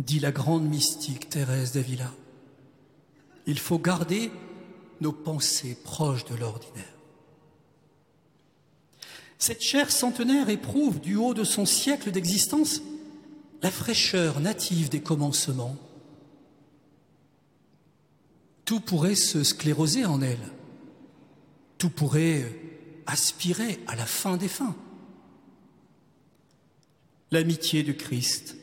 dit 0.00 0.18
la 0.18 0.32
grande 0.32 0.66
mystique 0.66 1.28
Thérèse 1.28 1.72
d'Avila. 1.72 2.10
Il 3.46 3.58
faut 3.58 3.78
garder 3.78 4.30
nos 5.02 5.12
pensées 5.12 5.76
proches 5.84 6.24
de 6.24 6.34
l'ordinaire. 6.34 6.94
Cette 9.38 9.60
chair 9.60 9.90
centenaire 9.90 10.48
éprouve 10.48 11.00
du 11.00 11.16
haut 11.16 11.34
de 11.34 11.44
son 11.44 11.66
siècle 11.66 12.10
d'existence 12.10 12.80
la 13.64 13.70
fraîcheur 13.70 14.40
native 14.40 14.90
des 14.90 15.00
commencements 15.00 15.74
tout 18.66 18.78
pourrait 18.80 19.14
se 19.14 19.42
scléroser 19.42 20.04
en 20.04 20.20
elle. 20.20 20.52
Tout 21.78 21.88
pourrait 21.88 22.44
aspirer 23.06 23.80
à 23.86 23.96
la 23.96 24.04
fin 24.04 24.36
des 24.36 24.48
fins. 24.48 24.76
L'amitié 27.30 27.82
du 27.82 27.96
Christ 27.96 28.54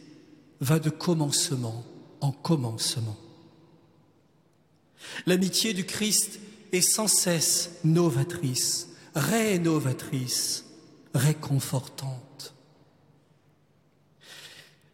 va 0.60 0.78
de 0.78 0.92
commencement 0.92 1.84
en 2.20 2.32
commencement. 2.32 3.18
L'amitié 5.26 5.74
du 5.74 5.84
Christ 5.84 6.40
est 6.74 6.82
sans 6.82 7.08
cesse 7.08 7.72
novatrice, 7.84 8.90
rénovatrice, 9.16 10.66
réconfortante. 11.16 12.31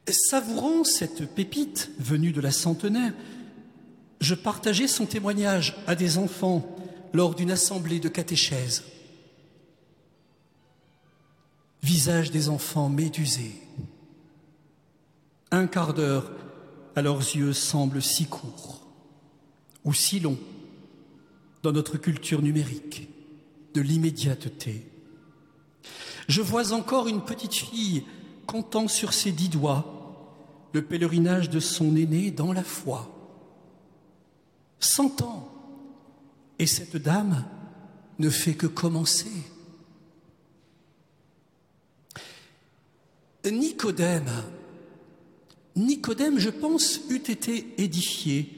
Savourant 0.10 0.86
cette 0.86 1.26
pépite 1.36 1.91
venue 2.00 2.32
de 2.32 2.39
la 2.39 2.52
centenaire, 2.52 3.13
je 4.22 4.36
partageais 4.36 4.88
son 4.88 5.06
témoignage 5.06 5.76
à 5.86 5.96
des 5.96 6.17
enfants 6.17 6.76
lors 7.13 7.36
d'une 7.36 7.52
assemblée 7.52 8.00
de 8.00 8.08
catéchèse. 8.08 8.84
Visage 11.84 12.32
des 12.32 12.48
enfants 12.48 12.89
médusés. 12.89 13.62
Un 15.52 15.67
quart 15.67 15.93
d'heure 15.93 16.32
à 16.96 17.02
leurs 17.02 17.20
yeux 17.20 17.54
semble 17.54 18.02
si 18.02 18.26
court 18.26 18.88
ou 19.84 19.93
si 19.93 20.20
long 20.20 20.38
dans 21.63 21.72
notre 21.72 21.98
culture 21.98 22.41
numérique 22.41 23.10
de 23.74 23.82
l'immédiateté. 23.82 24.86
Je 26.28 26.41
vois 26.41 26.72
encore 26.72 27.08
une 27.08 27.22
petite 27.22 27.54
fille 27.56 28.04
comptant 28.46 28.88
sur 28.88 29.13
ses 29.13 29.32
dix 29.32 29.50
doigts 29.50 29.96
le 30.73 30.82
pèlerinage 30.82 31.49
de 31.49 31.60
son 31.60 31.95
aîné 31.95 32.32
dans 32.32 32.53
la 32.53 32.63
foi 32.63 33.13
Cent 34.80 35.21
ans. 35.21 35.51
Et 36.60 36.67
cette 36.67 36.97
dame 36.97 37.45
ne 38.19 38.30
fait 38.30 38.53
que 38.53 38.67
commencer. 38.67 39.32
Nicodème, 43.45 44.30
Nicodème, 45.75 46.39
je 46.39 46.49
pense, 46.49 47.01
eût 47.10 47.15
été 47.17 47.73
édifié 47.77 48.51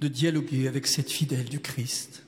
de 0.00 0.08
dialoguer 0.08 0.66
avec 0.66 0.86
cette 0.86 1.10
fidèle 1.10 1.48
du 1.48 1.60
Christ. 1.60 2.24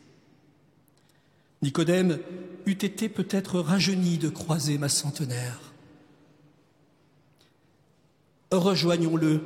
Nicodème 1.62 2.18
eût 2.66 2.72
été 2.72 3.08
peut-être 3.08 3.58
rajeuni 3.58 4.18
de 4.18 4.28
croiser 4.28 4.78
ma 4.78 4.88
centenaire. 4.88 5.73
Rejoignons-le 8.56 9.40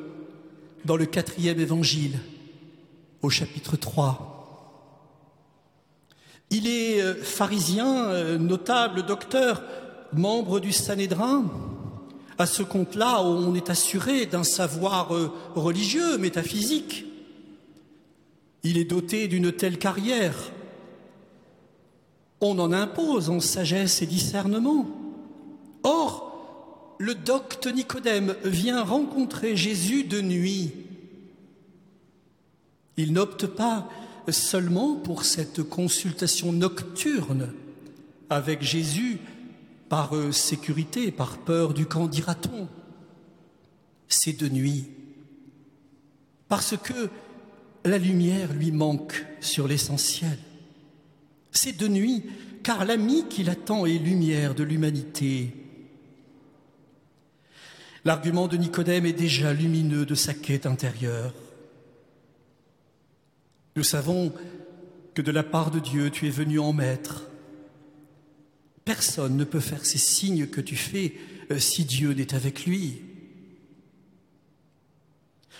dans 0.84 0.96
le 0.96 1.06
quatrième 1.06 1.60
évangile 1.60 2.18
au 3.22 3.30
chapitre 3.30 3.76
3. 3.76 4.34
Il 6.50 6.66
est 6.66 7.00
euh, 7.00 7.14
pharisien, 7.14 8.06
euh, 8.06 8.38
notable, 8.38 9.04
docteur, 9.04 9.62
membre 10.12 10.60
du 10.60 10.72
Sanhédrin. 10.72 11.44
À 12.38 12.46
ce 12.46 12.62
compte-là, 12.62 13.22
on 13.22 13.54
est 13.54 13.70
assuré 13.70 14.26
d'un 14.26 14.44
savoir 14.44 15.14
euh, 15.14 15.32
religieux, 15.54 16.16
métaphysique. 16.18 17.04
Il 18.62 18.78
est 18.78 18.84
doté 18.84 19.28
d'une 19.28 19.52
telle 19.52 19.78
carrière. 19.78 20.34
On 22.40 22.58
en 22.58 22.72
impose 22.72 23.30
en 23.30 23.40
sagesse 23.40 24.00
et 24.02 24.06
discernement. 24.06 24.86
Or, 25.82 26.27
le 26.98 27.14
docte 27.14 27.66
Nicodème 27.66 28.34
vient 28.44 28.82
rencontrer 28.82 29.56
Jésus 29.56 30.04
de 30.04 30.20
nuit 30.20 30.72
il 32.98 33.12
n'opte 33.12 33.46
pas 33.46 33.88
seulement 34.28 34.96
pour 34.96 35.24
cette 35.24 35.62
consultation 35.62 36.52
nocturne 36.52 37.54
avec 38.28 38.60
Jésus 38.60 39.18
par 39.88 40.14
euh, 40.14 40.32
sécurité, 40.32 41.12
par 41.12 41.38
peur 41.38 41.72
du 41.72 41.86
camp, 41.86 42.08
dira-t-on. 42.08 42.68
C'est 44.08 44.36
de 44.38 44.48
nuit. 44.48 44.88
Parce 46.48 46.76
que 46.76 47.08
la 47.84 47.98
lumière 47.98 48.52
lui 48.52 48.72
manque 48.72 49.24
sur 49.40 49.68
l'essentiel. 49.68 50.36
C'est 51.52 51.76
de 51.76 51.86
nuit, 51.86 52.24
car 52.64 52.84
l'ami 52.84 53.26
qu'il 53.30 53.48
attend 53.48 53.86
est 53.86 53.98
lumière 53.98 54.56
de 54.56 54.64
l'humanité. 54.64 55.52
L'argument 58.08 58.48
de 58.48 58.56
Nicodème 58.56 59.04
est 59.04 59.12
déjà 59.12 59.52
lumineux 59.52 60.06
de 60.06 60.14
sa 60.14 60.32
quête 60.32 60.64
intérieure. 60.64 61.34
Nous 63.76 63.82
savons 63.82 64.32
que 65.12 65.20
de 65.20 65.30
la 65.30 65.42
part 65.42 65.70
de 65.70 65.78
Dieu, 65.78 66.10
tu 66.10 66.26
es 66.26 66.30
venu 66.30 66.58
en 66.58 66.72
maître. 66.72 67.26
Personne 68.86 69.36
ne 69.36 69.44
peut 69.44 69.60
faire 69.60 69.84
ces 69.84 69.98
signes 69.98 70.46
que 70.46 70.62
tu 70.62 70.74
fais 70.74 71.16
euh, 71.50 71.58
si 71.58 71.84
Dieu 71.84 72.14
n'est 72.14 72.34
avec 72.34 72.64
lui. 72.64 73.02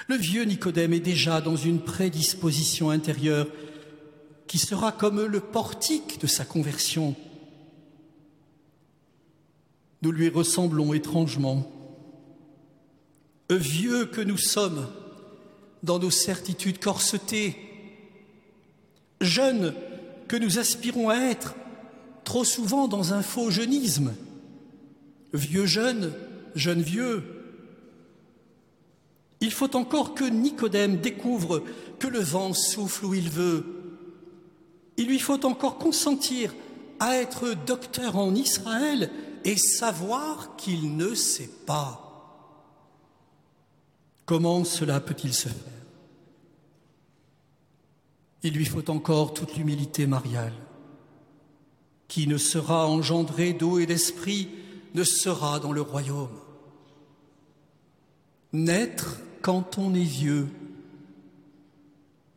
Le 0.09 0.17
vieux 0.17 0.45
Nicodème 0.45 0.95
est 0.95 1.01
déjà 1.01 1.43
dans 1.43 1.57
une 1.57 1.83
prédisposition 1.83 2.89
intérieure 2.89 3.49
qui 4.47 4.57
sera 4.57 4.91
comme 4.91 5.23
le 5.23 5.41
portique 5.41 6.19
de 6.19 6.27
sa 6.27 6.47
conversion. 6.47 7.15
Nous 10.01 10.13
lui 10.13 10.31
ressemblons 10.31 10.95
étrangement. 10.95 11.78
Vieux 13.51 14.07
que 14.07 14.21
nous 14.21 14.37
sommes 14.37 14.87
dans 15.83 15.99
nos 15.99 16.11
certitudes 16.11 16.79
corsetées, 16.79 17.57
jeunes 19.21 19.75
que 20.27 20.37
nous 20.37 20.59
aspirons 20.59 21.09
à 21.09 21.17
être 21.17 21.55
trop 22.25 22.45
souvent 22.45 22.89
dans 22.89 23.15
un 23.15 23.23
faux 23.23 23.51
jeunisme, 23.51 24.15
vieux 25.33 25.67
jeune, 25.67 26.13
jeune 26.55 26.83
vieux. 26.83 27.25
Il 29.41 29.53
faut 29.53 29.75
encore 29.77 30.15
que 30.15 30.25
Nicodème 30.25 30.99
découvre 30.99 31.63
que 31.99 32.09
le 32.09 32.21
vent 32.21 32.53
souffle 32.53 33.07
où 33.07 33.15
il 33.15 33.31
veut. 33.31 33.65
Il 34.97 35.07
lui 35.07 35.21
faut 35.21 35.45
encore 35.47 35.79
consentir 35.79 36.55
à 37.01 37.17
être 37.17 37.55
docteur 37.67 38.19
en 38.19 38.35
Israël 38.35 39.11
et 39.45 39.57
savoir 39.57 40.57
qu'il 40.57 40.97
ne 40.97 41.15
sait 41.15 41.51
pas. 41.67 42.08
Comment 44.29 44.63
cela 44.63 45.01
peut-il 45.01 45.33
se 45.33 45.49
faire? 45.49 45.73
Il 48.43 48.53
lui 48.53 48.67
faut 48.67 48.91
encore 48.91 49.33
toute 49.33 49.57
l'humilité 49.57 50.07
mariale. 50.07 50.53
Qui 52.09 52.27
ne 52.27 52.37
sera 52.37 52.87
engendré 52.87 53.55
d'eau 53.55 53.79
et 53.79 53.87
d'esprit 53.87 54.51
ne 54.93 55.03
sera 55.03 55.61
dans 55.61 55.73
le 55.73 55.81
royaume. 55.81 56.39
Naître 58.53 59.19
quand 59.41 59.79
on 59.79 59.95
est 59.95 60.01
vieux, 60.01 60.49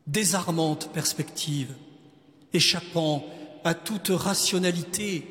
désarmante 0.07 0.93
perspective, 0.93 1.75
échappant 2.53 3.25
à 3.65 3.73
toute 3.73 4.11
rationalité. 4.11 5.27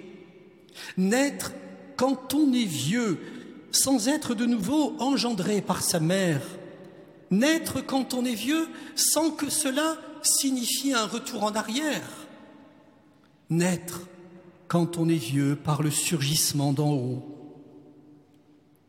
Naître 0.98 1.52
quand 1.96 2.34
on 2.34 2.52
est 2.52 2.66
vieux, 2.66 3.18
sans 3.72 4.08
être 4.08 4.34
de 4.34 4.46
nouveau 4.46 4.96
engendré 4.98 5.60
par 5.60 5.82
sa 5.82 6.00
mère. 6.00 6.42
Naître 7.30 7.84
quand 7.84 8.14
on 8.14 8.24
est 8.24 8.34
vieux, 8.34 8.68
sans 8.96 9.30
que 9.30 9.50
cela 9.50 9.96
signifie 10.22 10.92
un 10.92 11.06
retour 11.06 11.44
en 11.44 11.52
arrière. 11.52 12.26
Naître 13.48 14.02
quand 14.68 14.98
on 14.98 15.08
est 15.08 15.14
vieux 15.14 15.56
par 15.56 15.82
le 15.82 15.90
surgissement 15.90 16.72
d'en 16.72 16.92
haut. 16.92 17.24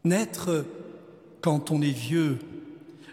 Naître 0.03 0.65
quand 1.41 1.71
on 1.71 1.81
est 1.81 1.89
vieux, 1.89 2.39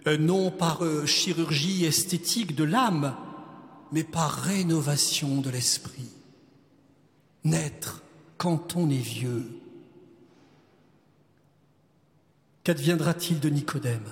euh, 0.06 0.16
non 0.16 0.50
par 0.50 0.84
euh, 0.84 1.06
chirurgie 1.06 1.84
esthétique 1.84 2.54
de 2.54 2.64
l'âme, 2.64 3.14
mais 3.92 4.04
par 4.04 4.30
rénovation 4.30 5.40
de 5.40 5.50
l'esprit. 5.50 6.10
Naître 7.44 8.02
quand 8.36 8.76
on 8.76 8.90
est 8.90 8.96
vieux. 8.96 9.57
Qu'adviendra-t-il 12.68 13.40
de 13.40 13.48
Nicodème 13.48 14.04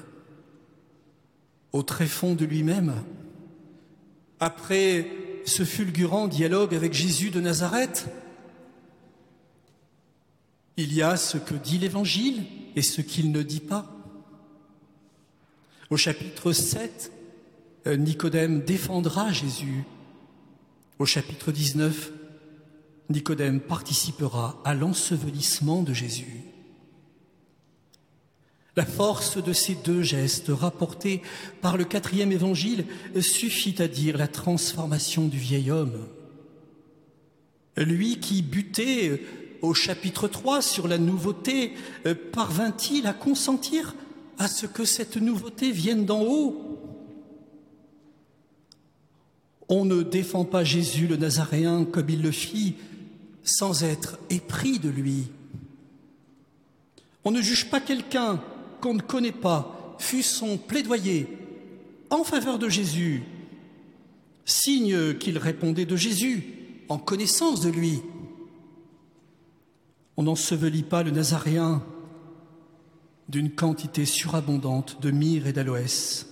Au 1.74 1.82
tréfonds 1.82 2.34
de 2.34 2.46
lui-même, 2.46 2.94
après 4.40 5.10
ce 5.44 5.62
fulgurant 5.62 6.26
dialogue 6.26 6.74
avec 6.74 6.94
Jésus 6.94 7.28
de 7.28 7.38
Nazareth, 7.38 8.06
il 10.78 10.94
y 10.94 11.02
a 11.02 11.18
ce 11.18 11.36
que 11.36 11.52
dit 11.52 11.76
l'Évangile 11.76 12.44
et 12.76 12.80
ce 12.80 13.02
qu'il 13.02 13.30
ne 13.30 13.42
dit 13.42 13.60
pas. 13.60 13.94
Au 15.90 15.98
chapitre 15.98 16.54
7, 16.54 17.12
euh, 17.86 17.96
Nicodème 17.98 18.62
défendra 18.62 19.32
Jésus. 19.32 19.84
Au 20.98 21.04
chapitre 21.04 21.52
19, 21.52 22.10
Nicodème 23.10 23.60
participera 23.60 24.58
à 24.64 24.72
l'ensevelissement 24.72 25.82
de 25.82 25.92
Jésus. 25.92 26.55
La 28.76 28.84
force 28.84 29.42
de 29.42 29.54
ces 29.54 29.74
deux 29.74 30.02
gestes 30.02 30.50
rapportés 30.50 31.22
par 31.62 31.78
le 31.78 31.84
quatrième 31.84 32.30
évangile 32.30 32.84
suffit 33.20 33.80
à 33.80 33.88
dire 33.88 34.18
la 34.18 34.28
transformation 34.28 35.28
du 35.28 35.38
vieil 35.38 35.70
homme. 35.70 36.06
Lui 37.78 38.20
qui 38.20 38.42
butait 38.42 39.22
au 39.62 39.72
chapitre 39.72 40.28
3 40.28 40.60
sur 40.60 40.88
la 40.88 40.98
nouveauté, 40.98 41.72
parvint-il 42.32 43.06
à 43.06 43.14
consentir 43.14 43.94
à 44.38 44.46
ce 44.46 44.66
que 44.66 44.84
cette 44.84 45.16
nouveauté 45.16 45.72
vienne 45.72 46.04
d'en 46.04 46.22
haut? 46.22 46.78
On 49.70 49.86
ne 49.86 50.02
défend 50.02 50.44
pas 50.44 50.64
Jésus 50.64 51.06
le 51.06 51.16
Nazaréen 51.16 51.86
comme 51.86 52.10
il 52.10 52.20
le 52.20 52.30
fit 52.30 52.74
sans 53.42 53.84
être 53.84 54.18
épris 54.28 54.78
de 54.78 54.90
lui. 54.90 55.28
On 57.24 57.30
ne 57.30 57.40
juge 57.40 57.70
pas 57.70 57.80
quelqu'un 57.80 58.40
qu'on 58.86 58.94
ne 58.94 59.02
connaît 59.02 59.32
pas, 59.32 59.96
fut 59.98 60.22
son 60.22 60.58
plaidoyer 60.58 61.26
en 62.08 62.22
faveur 62.22 62.56
de 62.60 62.68
Jésus, 62.68 63.24
signe 64.44 65.14
qu'il 65.14 65.38
répondait 65.38 65.86
de 65.86 65.96
Jésus, 65.96 66.44
en 66.88 66.96
connaissance 66.96 67.60
de 67.62 67.68
lui. 67.68 68.00
On 70.16 70.22
n'ensevelit 70.22 70.84
pas 70.84 71.02
le 71.02 71.10
Nazaréen 71.10 71.82
d'une 73.28 73.50
quantité 73.50 74.04
surabondante 74.04 75.02
de 75.02 75.10
myrrhe 75.10 75.48
et 75.48 75.52
d'aloès. 75.52 76.28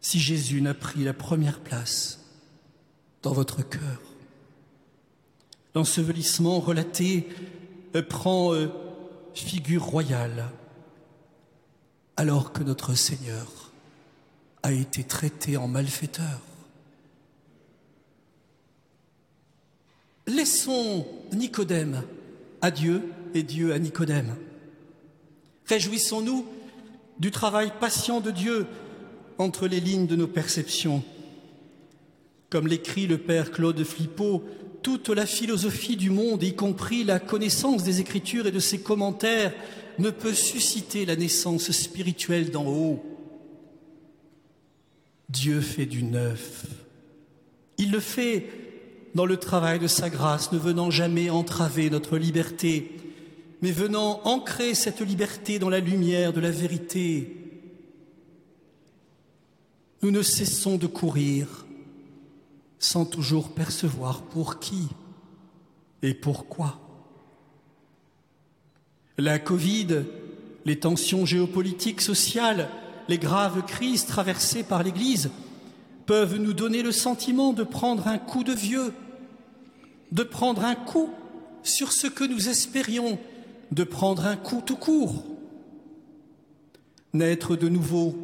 Si 0.00 0.20
Jésus 0.20 0.62
n'a 0.62 0.74
pris 0.74 1.02
la 1.02 1.14
première 1.14 1.58
place 1.58 2.20
dans 3.24 3.32
votre 3.32 3.68
cœur, 3.68 4.00
l'ensevelissement 5.74 6.60
relaté 6.60 7.28
prend 8.08 8.54
euh, 8.54 8.68
figure 9.34 9.82
royale, 9.82 10.52
alors 12.18 12.52
que 12.52 12.64
notre 12.64 12.94
Seigneur 12.94 13.46
a 14.64 14.72
été 14.72 15.04
traité 15.04 15.56
en 15.56 15.68
malfaiteur. 15.68 16.40
Laissons 20.26 21.06
Nicodème 21.32 22.02
à 22.60 22.72
Dieu 22.72 23.04
et 23.34 23.44
Dieu 23.44 23.72
à 23.72 23.78
Nicodème. 23.78 24.34
Réjouissons-nous 25.66 26.44
du 27.20 27.30
travail 27.30 27.72
patient 27.78 28.20
de 28.20 28.32
Dieu 28.32 28.66
entre 29.38 29.68
les 29.68 29.78
lignes 29.78 30.08
de 30.08 30.16
nos 30.16 30.26
perceptions. 30.26 31.04
Comme 32.50 32.66
l'écrit 32.66 33.06
le 33.06 33.18
père 33.18 33.52
Claude 33.52 33.84
Flippo, 33.84 34.42
toute 34.82 35.08
la 35.08 35.24
philosophie 35.24 35.96
du 35.96 36.10
monde, 36.10 36.42
y 36.42 36.56
compris 36.56 37.04
la 37.04 37.20
connaissance 37.20 37.84
des 37.84 38.00
Écritures 38.00 38.48
et 38.48 38.52
de 38.52 38.58
ses 38.58 38.80
commentaires, 38.80 39.54
ne 39.98 40.10
peut 40.10 40.34
susciter 40.34 41.04
la 41.04 41.16
naissance 41.16 41.70
spirituelle 41.72 42.50
d'en 42.50 42.66
haut. 42.66 43.02
Dieu 45.28 45.60
fait 45.60 45.86
du 45.86 46.02
neuf. 46.02 46.66
Il 47.76 47.90
le 47.90 48.00
fait 48.00 48.48
dans 49.14 49.26
le 49.26 49.36
travail 49.36 49.78
de 49.78 49.86
sa 49.86 50.10
grâce, 50.10 50.52
ne 50.52 50.58
venant 50.58 50.90
jamais 50.90 51.30
entraver 51.30 51.90
notre 51.90 52.18
liberté, 52.18 52.96
mais 53.62 53.72
venant 53.72 54.20
ancrer 54.24 54.74
cette 54.74 55.00
liberté 55.00 55.58
dans 55.58 55.68
la 55.68 55.80
lumière 55.80 56.32
de 56.32 56.40
la 56.40 56.50
vérité. 56.50 57.34
Nous 60.02 60.10
ne 60.10 60.22
cessons 60.22 60.76
de 60.76 60.86
courir 60.86 61.66
sans 62.78 63.04
toujours 63.04 63.50
percevoir 63.50 64.22
pour 64.22 64.60
qui 64.60 64.88
et 66.02 66.14
pourquoi. 66.14 66.87
La 69.18 69.40
Covid, 69.40 70.04
les 70.64 70.78
tensions 70.78 71.26
géopolitiques, 71.26 72.00
sociales, 72.00 72.68
les 73.08 73.18
graves 73.18 73.64
crises 73.66 74.06
traversées 74.06 74.62
par 74.62 74.84
l'Église 74.84 75.30
peuvent 76.06 76.36
nous 76.36 76.52
donner 76.52 76.82
le 76.82 76.92
sentiment 76.92 77.52
de 77.52 77.64
prendre 77.64 78.06
un 78.06 78.18
coup 78.18 78.44
de 78.44 78.52
vieux, 78.52 78.92
de 80.12 80.22
prendre 80.22 80.64
un 80.64 80.76
coup 80.76 81.10
sur 81.64 81.92
ce 81.92 82.06
que 82.06 82.22
nous 82.22 82.48
espérions, 82.48 83.18
de 83.72 83.82
prendre 83.82 84.24
un 84.24 84.36
coup 84.36 84.62
tout 84.64 84.76
court. 84.76 85.24
Naître 87.12 87.56
de 87.56 87.68
nouveau 87.68 88.16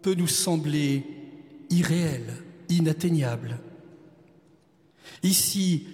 peut 0.00 0.14
nous 0.14 0.28
sembler 0.28 1.04
irréel, 1.68 2.32
inatteignable. 2.70 3.58
Ici, 5.22 5.86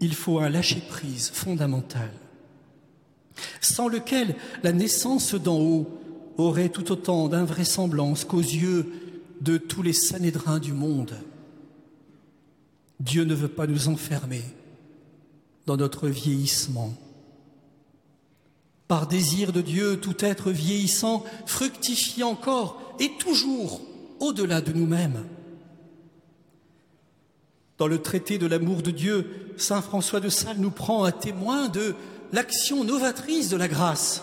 il 0.00 0.14
faut 0.14 0.38
un 0.38 0.50
lâcher-prise 0.50 1.30
fondamental, 1.30 2.10
sans 3.60 3.88
lequel 3.88 4.36
la 4.62 4.72
naissance 4.72 5.34
d'en 5.34 5.58
haut 5.58 5.88
aurait 6.36 6.68
tout 6.68 6.92
autant 6.92 7.28
d'invraisemblance 7.28 8.24
qu'aux 8.24 8.40
yeux 8.40 8.92
de 9.40 9.56
tous 9.56 9.82
les 9.82 9.92
sanédrins 9.92 10.58
du 10.58 10.72
monde. 10.72 11.14
Dieu 13.00 13.24
ne 13.24 13.34
veut 13.34 13.48
pas 13.48 13.66
nous 13.66 13.88
enfermer 13.88 14.42
dans 15.66 15.76
notre 15.76 16.08
vieillissement. 16.08 16.94
Par 18.88 19.06
désir 19.06 19.52
de 19.52 19.60
Dieu, 19.60 19.98
tout 19.98 20.24
être 20.24 20.50
vieillissant 20.50 21.24
fructifie 21.46 22.22
encore 22.22 22.80
et 23.00 23.10
toujours 23.18 23.80
au-delà 24.20 24.60
de 24.60 24.72
nous-mêmes. 24.72 25.24
Dans 27.78 27.88
le 27.88 28.00
traité 28.00 28.38
de 28.38 28.46
l'amour 28.46 28.82
de 28.82 28.90
Dieu, 28.90 29.26
Saint 29.56 29.82
François 29.82 30.20
de 30.20 30.28
Sales 30.28 30.58
nous 30.58 30.70
prend 30.70 31.02
à 31.02 31.12
témoin 31.12 31.68
de 31.68 31.94
l'action 32.32 32.84
novatrice 32.84 33.48
de 33.48 33.56
la 33.56 33.68
grâce. 33.68 34.22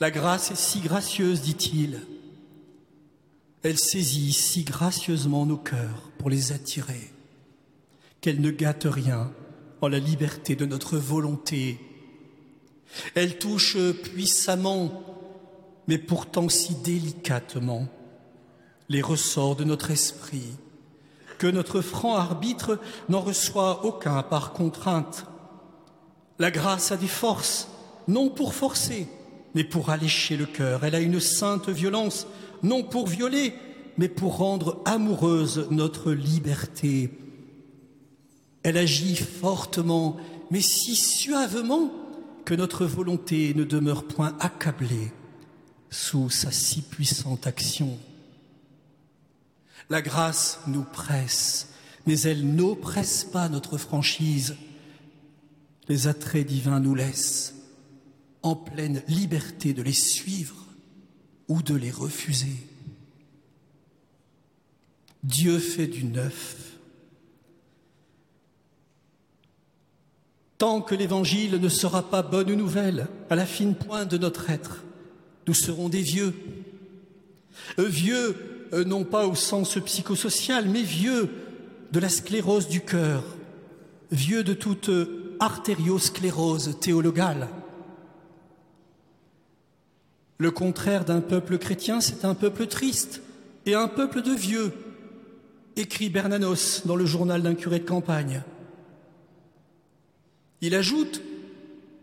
La 0.00 0.10
grâce 0.10 0.50
est 0.50 0.56
si 0.56 0.80
gracieuse, 0.80 1.40
dit-il. 1.40 2.02
Elle 3.62 3.78
saisit 3.78 4.32
si 4.32 4.62
gracieusement 4.62 5.46
nos 5.46 5.56
cœurs 5.56 6.10
pour 6.18 6.30
les 6.30 6.52
attirer, 6.52 7.10
qu'elle 8.20 8.40
ne 8.40 8.50
gâte 8.50 8.86
rien 8.88 9.32
en 9.80 9.88
la 9.88 9.98
liberté 9.98 10.54
de 10.54 10.66
notre 10.66 10.98
volonté. 10.98 11.80
Elle 13.14 13.38
touche 13.38 13.76
puissamment, 13.92 15.02
mais 15.88 15.98
pourtant 15.98 16.48
si 16.48 16.74
délicatement, 16.74 17.88
les 18.88 19.02
ressorts 19.02 19.56
de 19.56 19.64
notre 19.64 19.90
esprit, 19.90 20.52
que 21.38 21.46
notre 21.46 21.80
franc 21.80 22.16
arbitre 22.16 22.78
n'en 23.08 23.20
reçoit 23.20 23.84
aucun 23.84 24.22
par 24.22 24.52
contrainte. 24.52 25.26
La 26.38 26.50
grâce 26.50 26.92
a 26.92 26.96
des 26.96 27.06
forces, 27.06 27.68
non 28.08 28.28
pour 28.28 28.54
forcer, 28.54 29.08
mais 29.54 29.64
pour 29.64 29.90
allécher 29.90 30.36
le 30.36 30.46
cœur. 30.46 30.84
Elle 30.84 30.94
a 30.94 31.00
une 31.00 31.20
sainte 31.20 31.68
violence, 31.68 32.26
non 32.62 32.82
pour 32.82 33.06
violer, 33.06 33.54
mais 33.96 34.08
pour 34.08 34.36
rendre 34.36 34.82
amoureuse 34.84 35.66
notre 35.70 36.12
liberté. 36.12 37.10
Elle 38.62 38.76
agit 38.76 39.16
fortement, 39.16 40.16
mais 40.50 40.60
si 40.60 40.94
suavement 40.94 41.90
que 42.44 42.54
notre 42.54 42.84
volonté 42.84 43.54
ne 43.54 43.64
demeure 43.64 44.04
point 44.04 44.36
accablée 44.40 45.12
sous 45.90 46.30
sa 46.30 46.50
si 46.50 46.82
puissante 46.82 47.46
action. 47.46 47.98
La 49.88 50.02
grâce 50.02 50.60
nous 50.66 50.82
presse, 50.82 51.68
mais 52.06 52.20
elle 52.20 52.54
n'oppresse 52.54 53.24
pas 53.24 53.48
notre 53.48 53.78
franchise. 53.78 54.56
Les 55.88 56.08
attraits 56.08 56.46
divins 56.46 56.80
nous 56.80 56.94
laissent 56.94 57.54
en 58.42 58.54
pleine 58.54 59.02
liberté 59.08 59.72
de 59.72 59.82
les 59.82 59.92
suivre 59.92 60.66
ou 61.48 61.62
de 61.62 61.74
les 61.74 61.90
refuser. 61.90 62.56
Dieu 65.22 65.58
fait 65.58 65.86
du 65.86 66.04
neuf. 66.04 66.78
Tant 70.58 70.80
que 70.80 70.94
l'Évangile 70.94 71.60
ne 71.60 71.68
sera 71.68 72.08
pas 72.08 72.22
bonne 72.22 72.54
nouvelle 72.54 73.08
à 73.28 73.34
la 73.34 73.46
fine 73.46 73.74
pointe 73.74 74.10
de 74.10 74.18
notre 74.18 74.48
être, 74.50 74.84
nous 75.46 75.54
serons 75.54 75.88
des 75.88 76.02
vieux. 76.02 76.34
Vieux 77.78 78.36
euh, 78.72 78.84
non 78.84 79.04
pas 79.04 79.26
au 79.26 79.34
sens 79.34 79.78
psychosocial, 79.84 80.68
mais 80.68 80.82
vieux 80.82 81.28
de 81.92 82.00
la 82.00 82.08
sclérose 82.08 82.68
du 82.68 82.80
cœur, 82.80 83.22
vieux 84.10 84.44
de 84.44 84.54
toute 84.54 84.88
artériosclérose 85.40 86.78
théologale. 86.80 87.48
Le 90.38 90.50
contraire 90.50 91.04
d'un 91.04 91.20
peuple 91.20 91.58
chrétien, 91.58 92.00
c'est 92.00 92.24
un 92.24 92.34
peuple 92.34 92.66
triste 92.66 93.22
et 93.64 93.74
un 93.74 93.88
peuple 93.88 94.22
de 94.22 94.32
vieux, 94.32 94.72
écrit 95.76 96.10
Bernanos 96.10 96.86
dans 96.86 96.96
le 96.96 97.06
journal 97.06 97.42
d'un 97.42 97.54
curé 97.54 97.78
de 97.78 97.84
campagne. 97.84 98.42
Il 100.60 100.74
ajoute 100.74 101.22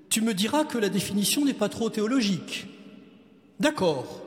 Tu 0.09 0.21
me 0.21 0.33
diras 0.33 0.63
que 0.63 0.77
la 0.77 0.89
définition 0.89 1.45
n'est 1.45 1.53
pas 1.53 1.69
trop 1.69 1.89
théologique. 1.89 2.67
D'accord, 3.59 4.23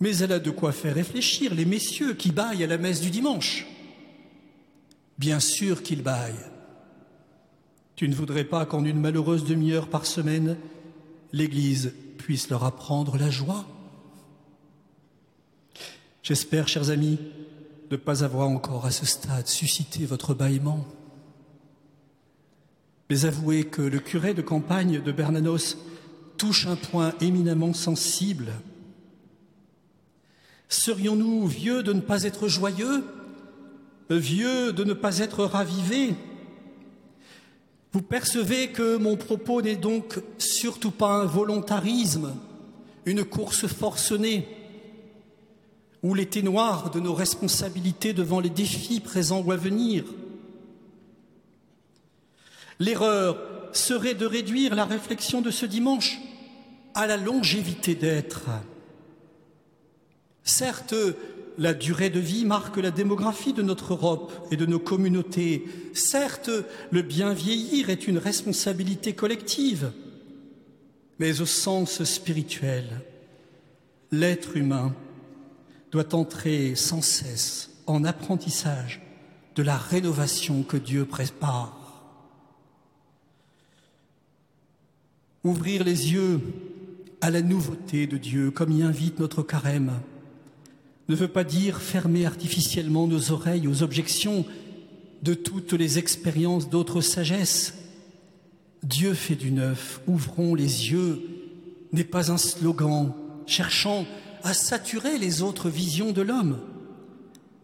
mais 0.00 0.16
elle 0.18 0.32
a 0.32 0.38
de 0.38 0.50
quoi 0.50 0.72
faire 0.72 0.94
réfléchir 0.94 1.54
les 1.54 1.64
messieurs 1.64 2.14
qui 2.14 2.30
baillent 2.30 2.64
à 2.64 2.68
la 2.68 2.78
messe 2.78 3.00
du 3.00 3.10
dimanche. 3.10 3.66
Bien 5.18 5.40
sûr 5.40 5.82
qu'ils 5.82 6.02
baillent. 6.02 6.34
Tu 7.98 8.08
ne 8.08 8.14
voudrais 8.14 8.44
pas 8.44 8.64
qu'en 8.64 8.84
une 8.84 9.00
malheureuse 9.00 9.44
demi-heure 9.44 9.88
par 9.88 10.06
semaine, 10.06 10.56
l'Église 11.32 11.92
puisse 12.16 12.48
leur 12.48 12.62
apprendre 12.62 13.18
la 13.18 13.28
joie? 13.28 13.66
J'espère, 16.22 16.68
chers 16.68 16.90
amis, 16.90 17.18
ne 17.90 17.96
pas 17.96 18.22
avoir 18.22 18.46
encore 18.46 18.86
à 18.86 18.92
ce 18.92 19.04
stade 19.04 19.48
suscité 19.48 20.06
votre 20.06 20.32
bâillement. 20.32 20.86
Mais 23.10 23.24
avouez 23.24 23.64
que 23.64 23.82
le 23.82 23.98
curé 23.98 24.32
de 24.32 24.42
campagne 24.42 25.02
de 25.02 25.10
Bernanos 25.10 25.76
touche 26.36 26.68
un 26.68 26.76
point 26.76 27.14
éminemment 27.20 27.72
sensible. 27.72 28.52
Serions-nous 30.68 31.48
vieux 31.48 31.82
de 31.82 31.92
ne 31.92 32.00
pas 32.00 32.22
être 32.22 32.46
joyeux, 32.46 33.04
vieux 34.08 34.72
de 34.72 34.84
ne 34.84 34.92
pas 34.92 35.18
être 35.18 35.42
ravivés? 35.44 36.14
Vous 37.92 38.02
percevez 38.02 38.68
que 38.68 38.96
mon 38.96 39.16
propos 39.16 39.62
n'est 39.62 39.76
donc 39.76 40.20
surtout 40.38 40.90
pas 40.90 41.10
un 41.10 41.24
volontarisme, 41.24 42.34
une 43.06 43.24
course 43.24 43.66
forcenée, 43.66 44.46
ou 46.02 46.14
l'été 46.14 46.42
noir 46.42 46.90
de 46.90 47.00
nos 47.00 47.14
responsabilités 47.14 48.12
devant 48.12 48.40
les 48.40 48.50
défis 48.50 49.00
présents 49.00 49.40
ou 49.40 49.52
à 49.52 49.56
venir. 49.56 50.04
L'erreur 52.78 53.38
serait 53.72 54.14
de 54.14 54.26
réduire 54.26 54.74
la 54.74 54.84
réflexion 54.84 55.40
de 55.40 55.50
ce 55.50 55.66
dimanche 55.66 56.18
à 56.94 57.06
la 57.06 57.16
longévité 57.16 57.94
d'être. 57.94 58.46
Certes, 60.44 60.94
la 61.58 61.74
durée 61.74 62.08
de 62.08 62.20
vie 62.20 62.44
marque 62.44 62.76
la 62.76 62.92
démographie 62.92 63.52
de 63.52 63.62
notre 63.62 63.92
Europe 63.92 64.32
et 64.52 64.56
de 64.56 64.64
nos 64.64 64.78
communautés. 64.78 65.64
Certes, 65.92 66.50
le 66.92 67.02
bien 67.02 67.32
vieillir 67.32 67.90
est 67.90 68.06
une 68.06 68.18
responsabilité 68.18 69.12
collective. 69.12 69.90
Mais 71.18 71.40
au 71.40 71.46
sens 71.46 72.04
spirituel, 72.04 72.84
l'être 74.12 74.56
humain 74.56 74.94
doit 75.90 76.14
entrer 76.14 76.76
sans 76.76 77.02
cesse 77.02 77.70
en 77.86 78.04
apprentissage 78.04 79.00
de 79.56 79.64
la 79.64 79.76
rénovation 79.76 80.62
que 80.62 80.76
Dieu 80.76 81.04
prépare. 81.04 81.74
Ouvrir 85.42 85.82
les 85.82 86.12
yeux 86.12 86.40
à 87.20 87.30
la 87.30 87.42
nouveauté 87.42 88.06
de 88.06 88.16
Dieu, 88.16 88.52
comme 88.52 88.70
y 88.70 88.82
invite 88.82 89.18
notre 89.18 89.42
carême, 89.42 90.00
ne 91.08 91.14
veut 91.14 91.28
pas 91.28 91.44
dire 91.44 91.80
fermer 91.80 92.26
artificiellement 92.26 93.06
nos 93.06 93.32
oreilles 93.32 93.66
aux 93.66 93.82
objections 93.82 94.44
de 95.22 95.34
toutes 95.34 95.72
les 95.72 95.98
expériences 95.98 96.68
d'autres 96.68 97.00
sagesses. 97.00 97.74
Dieu 98.82 99.14
fait 99.14 99.34
du 99.34 99.50
neuf, 99.50 100.00
ouvrons 100.06 100.54
les 100.54 100.90
yeux, 100.90 101.20
n'est 101.92 102.04
pas 102.04 102.30
un 102.30 102.38
slogan 102.38 103.12
cherchant 103.46 104.06
à 104.42 104.54
saturer 104.54 105.18
les 105.18 105.42
autres 105.42 105.68
visions 105.68 106.12
de 106.12 106.22
l'homme, 106.22 106.60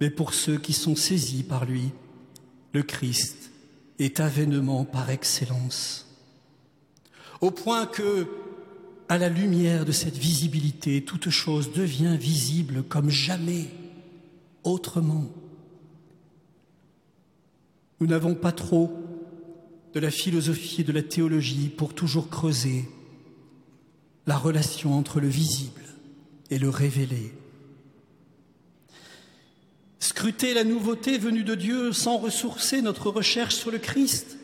mais 0.01 0.11
pour 0.11 0.35
ceux 0.35 0.59
qui 0.59 0.73
sont 0.73 0.97
saisis 0.97 1.45
par 1.45 1.65
lui, 1.65 1.93
le 2.73 2.83
Christ 2.83 3.51
est 3.99 4.19
avènement 4.19 4.85
par 4.85 5.11
excellence. 5.11 6.09
Au 7.41 7.51
point 7.51 7.87
que 7.87 8.27
à 9.15 9.19
la 9.19 9.29
lumière 9.29 9.85
de 9.85 9.93
cette 9.93 10.17
visibilité, 10.17 11.05
toute 11.05 11.31
chose 11.31 11.71
devient 11.71 12.17
visible 12.19 12.83
comme 12.83 13.11
jamais 13.11 13.67
autrement. 14.65 15.27
Nous 18.01 18.09
n'avons 18.09 18.35
pas 18.35 18.51
trop 18.51 18.93
de 19.93 20.01
la 20.01 20.11
philosophie 20.11 20.81
et 20.81 20.85
de 20.85 20.91
la 20.91 21.05
théologie 21.05 21.69
pour 21.69 21.95
toujours 21.95 22.29
creuser 22.29 22.89
la 24.27 24.37
relation 24.37 24.99
entre 24.99 25.21
le 25.21 25.29
visible 25.29 25.85
et 26.51 26.59
le 26.59 26.69
révélé. 26.69 27.33
Scruter 30.01 30.55
la 30.55 30.65
nouveauté 30.65 31.19
venue 31.19 31.45
de 31.45 31.55
Dieu 31.55 31.93
sans 31.93 32.19
ressourcer 32.19 32.83
notre 32.83 33.11
recherche 33.11 33.55
sur 33.55 33.71
le 33.71 33.79
Christ 33.79 34.39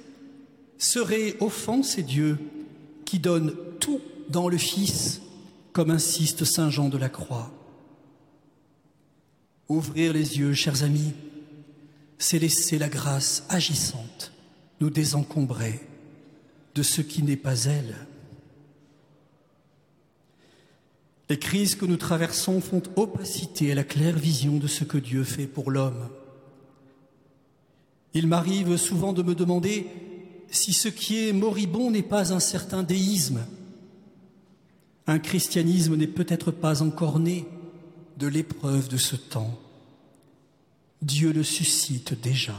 serait 0.79 1.35
offenser 1.41 2.05
Dieu 2.05 2.39
qui 3.05 3.19
donne 3.19 3.57
tout 3.81 4.01
dans 4.31 4.49
le 4.49 4.59
Fils, 4.59 5.21
comme 5.73 5.91
insiste 5.91 6.45
Saint 6.45 6.71
Jean 6.71 6.89
de 6.89 6.99
la 6.99 7.09
Croix. 7.09 7.53
Ouvrir 9.69 10.13
les 10.13 10.39
yeux, 10.39 10.55
chers 10.55 10.83
amis, 10.83 11.13
c'est 12.19 12.39
laisser 12.39 12.79
la 12.79 12.89
grâce 12.89 13.45
agissante 13.49 14.33
nous 14.81 14.91
désencombrer 14.91 15.81
de 16.75 16.83
ce 16.83 17.01
qui 17.01 17.23
n'est 17.23 17.37
pas 17.37 17.65
elle. 17.65 17.95
Les 21.29 21.39
crises 21.39 21.77
que 21.77 21.87
nous 21.87 21.97
traversons 21.97 22.61
font 22.61 22.83
opacité 22.97 23.71
à 23.71 23.75
la 23.75 23.85
claire 23.85 24.19
vision 24.19 24.57
de 24.57 24.67
ce 24.67 24.85
que 24.85 24.99
Dieu 24.99 25.23
fait 25.23 25.47
pour 25.47 25.71
l'homme. 25.71 26.09
Il 28.15 28.27
m'arrive 28.27 28.77
souvent 28.77 29.13
de 29.13 29.23
me 29.23 29.37
demander 29.37 29.87
si 30.51 30.73
ce 30.73 30.89
qui 30.89 31.29
est 31.29 31.33
moribond 31.33 31.93
n'est 31.93 32.03
pas 32.03 32.33
un 32.33 32.41
certain 32.41 32.83
déisme, 32.83 33.41
un 35.11 35.19
christianisme 35.19 35.97
n'est 35.97 36.07
peut-être 36.07 36.53
pas 36.53 36.83
encore 36.83 37.19
né 37.19 37.45
de 38.17 38.29
l'épreuve 38.29 38.89
de 38.89 38.97
ce 38.97 39.17
temps. 39.17 39.59
Dieu 41.03 41.33
le 41.33 41.43
suscite 41.43 42.21
déjà. 42.21 42.55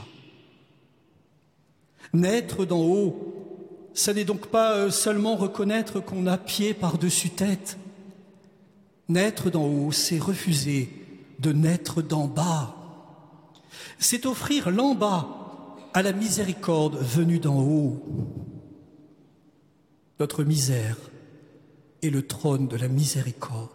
Naître 2.13 2.65
d'en 2.65 2.81
haut 2.81 3.37
ça 3.93 4.13
n'est 4.13 4.25
donc 4.25 4.47
pas 4.47 4.73
euh, 4.75 4.89
seulement 4.89 5.35
reconnaître 5.35 5.99
qu'on 5.99 6.25
a 6.27 6.37
pied 6.37 6.73
par-dessus 6.73 7.29
tête. 7.29 7.77
Naître 9.09 9.49
d'en 9.49 9.65
haut, 9.65 9.91
c'est 9.91 10.19
refuser 10.19 10.89
de 11.39 11.51
naître 11.51 12.01
d'en 12.01 12.27
bas. 12.27 12.75
C'est 13.99 14.25
offrir 14.25 14.71
l'en 14.71 14.95
bas 14.95 15.77
à 15.93 16.01
la 16.01 16.13
miséricorde 16.13 16.97
venue 16.97 17.39
d'en 17.39 17.61
haut. 17.61 18.01
Notre 20.19 20.45
misère 20.45 20.97
est 22.01 22.09
le 22.09 22.25
trône 22.25 22.67
de 22.67 22.77
la 22.77 22.87
miséricorde. 22.87 23.69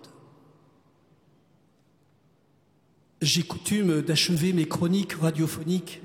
J'ai 3.23 3.43
coutume 3.43 4.03
d'achever 4.03 4.53
mes 4.53 4.69
chroniques 4.69 5.15
radiophoniques 5.15 6.03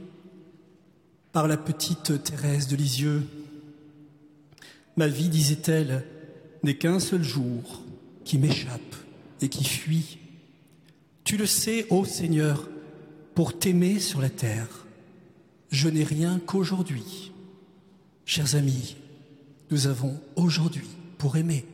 par 1.31 1.47
la 1.47 1.57
petite 1.57 2.23
Thérèse 2.23 2.67
de 2.67 2.75
Lisieux. 2.75 3.27
Ma 4.95 5.07
vie, 5.07 5.29
disait-elle, 5.29 6.05
n'est 6.63 6.77
qu'un 6.77 6.99
seul 6.99 7.23
jour 7.23 7.83
qui 8.23 8.37
m'échappe 8.37 8.95
et 9.41 9.49
qui 9.49 9.63
fuit. 9.63 10.19
Tu 11.23 11.37
le 11.37 11.45
sais, 11.45 11.87
ô 11.89 12.05
Seigneur, 12.05 12.69
pour 13.35 13.57
t'aimer 13.57 13.99
sur 13.99 14.21
la 14.21 14.29
terre, 14.29 14.85
je 15.69 15.89
n'ai 15.89 16.03
rien 16.03 16.39
qu'aujourd'hui. 16.45 17.31
Chers 18.25 18.55
amis, 18.55 18.95
nous 19.69 19.87
avons 19.87 20.19
aujourd'hui 20.35 20.87
pour 21.17 21.37
aimer. 21.37 21.65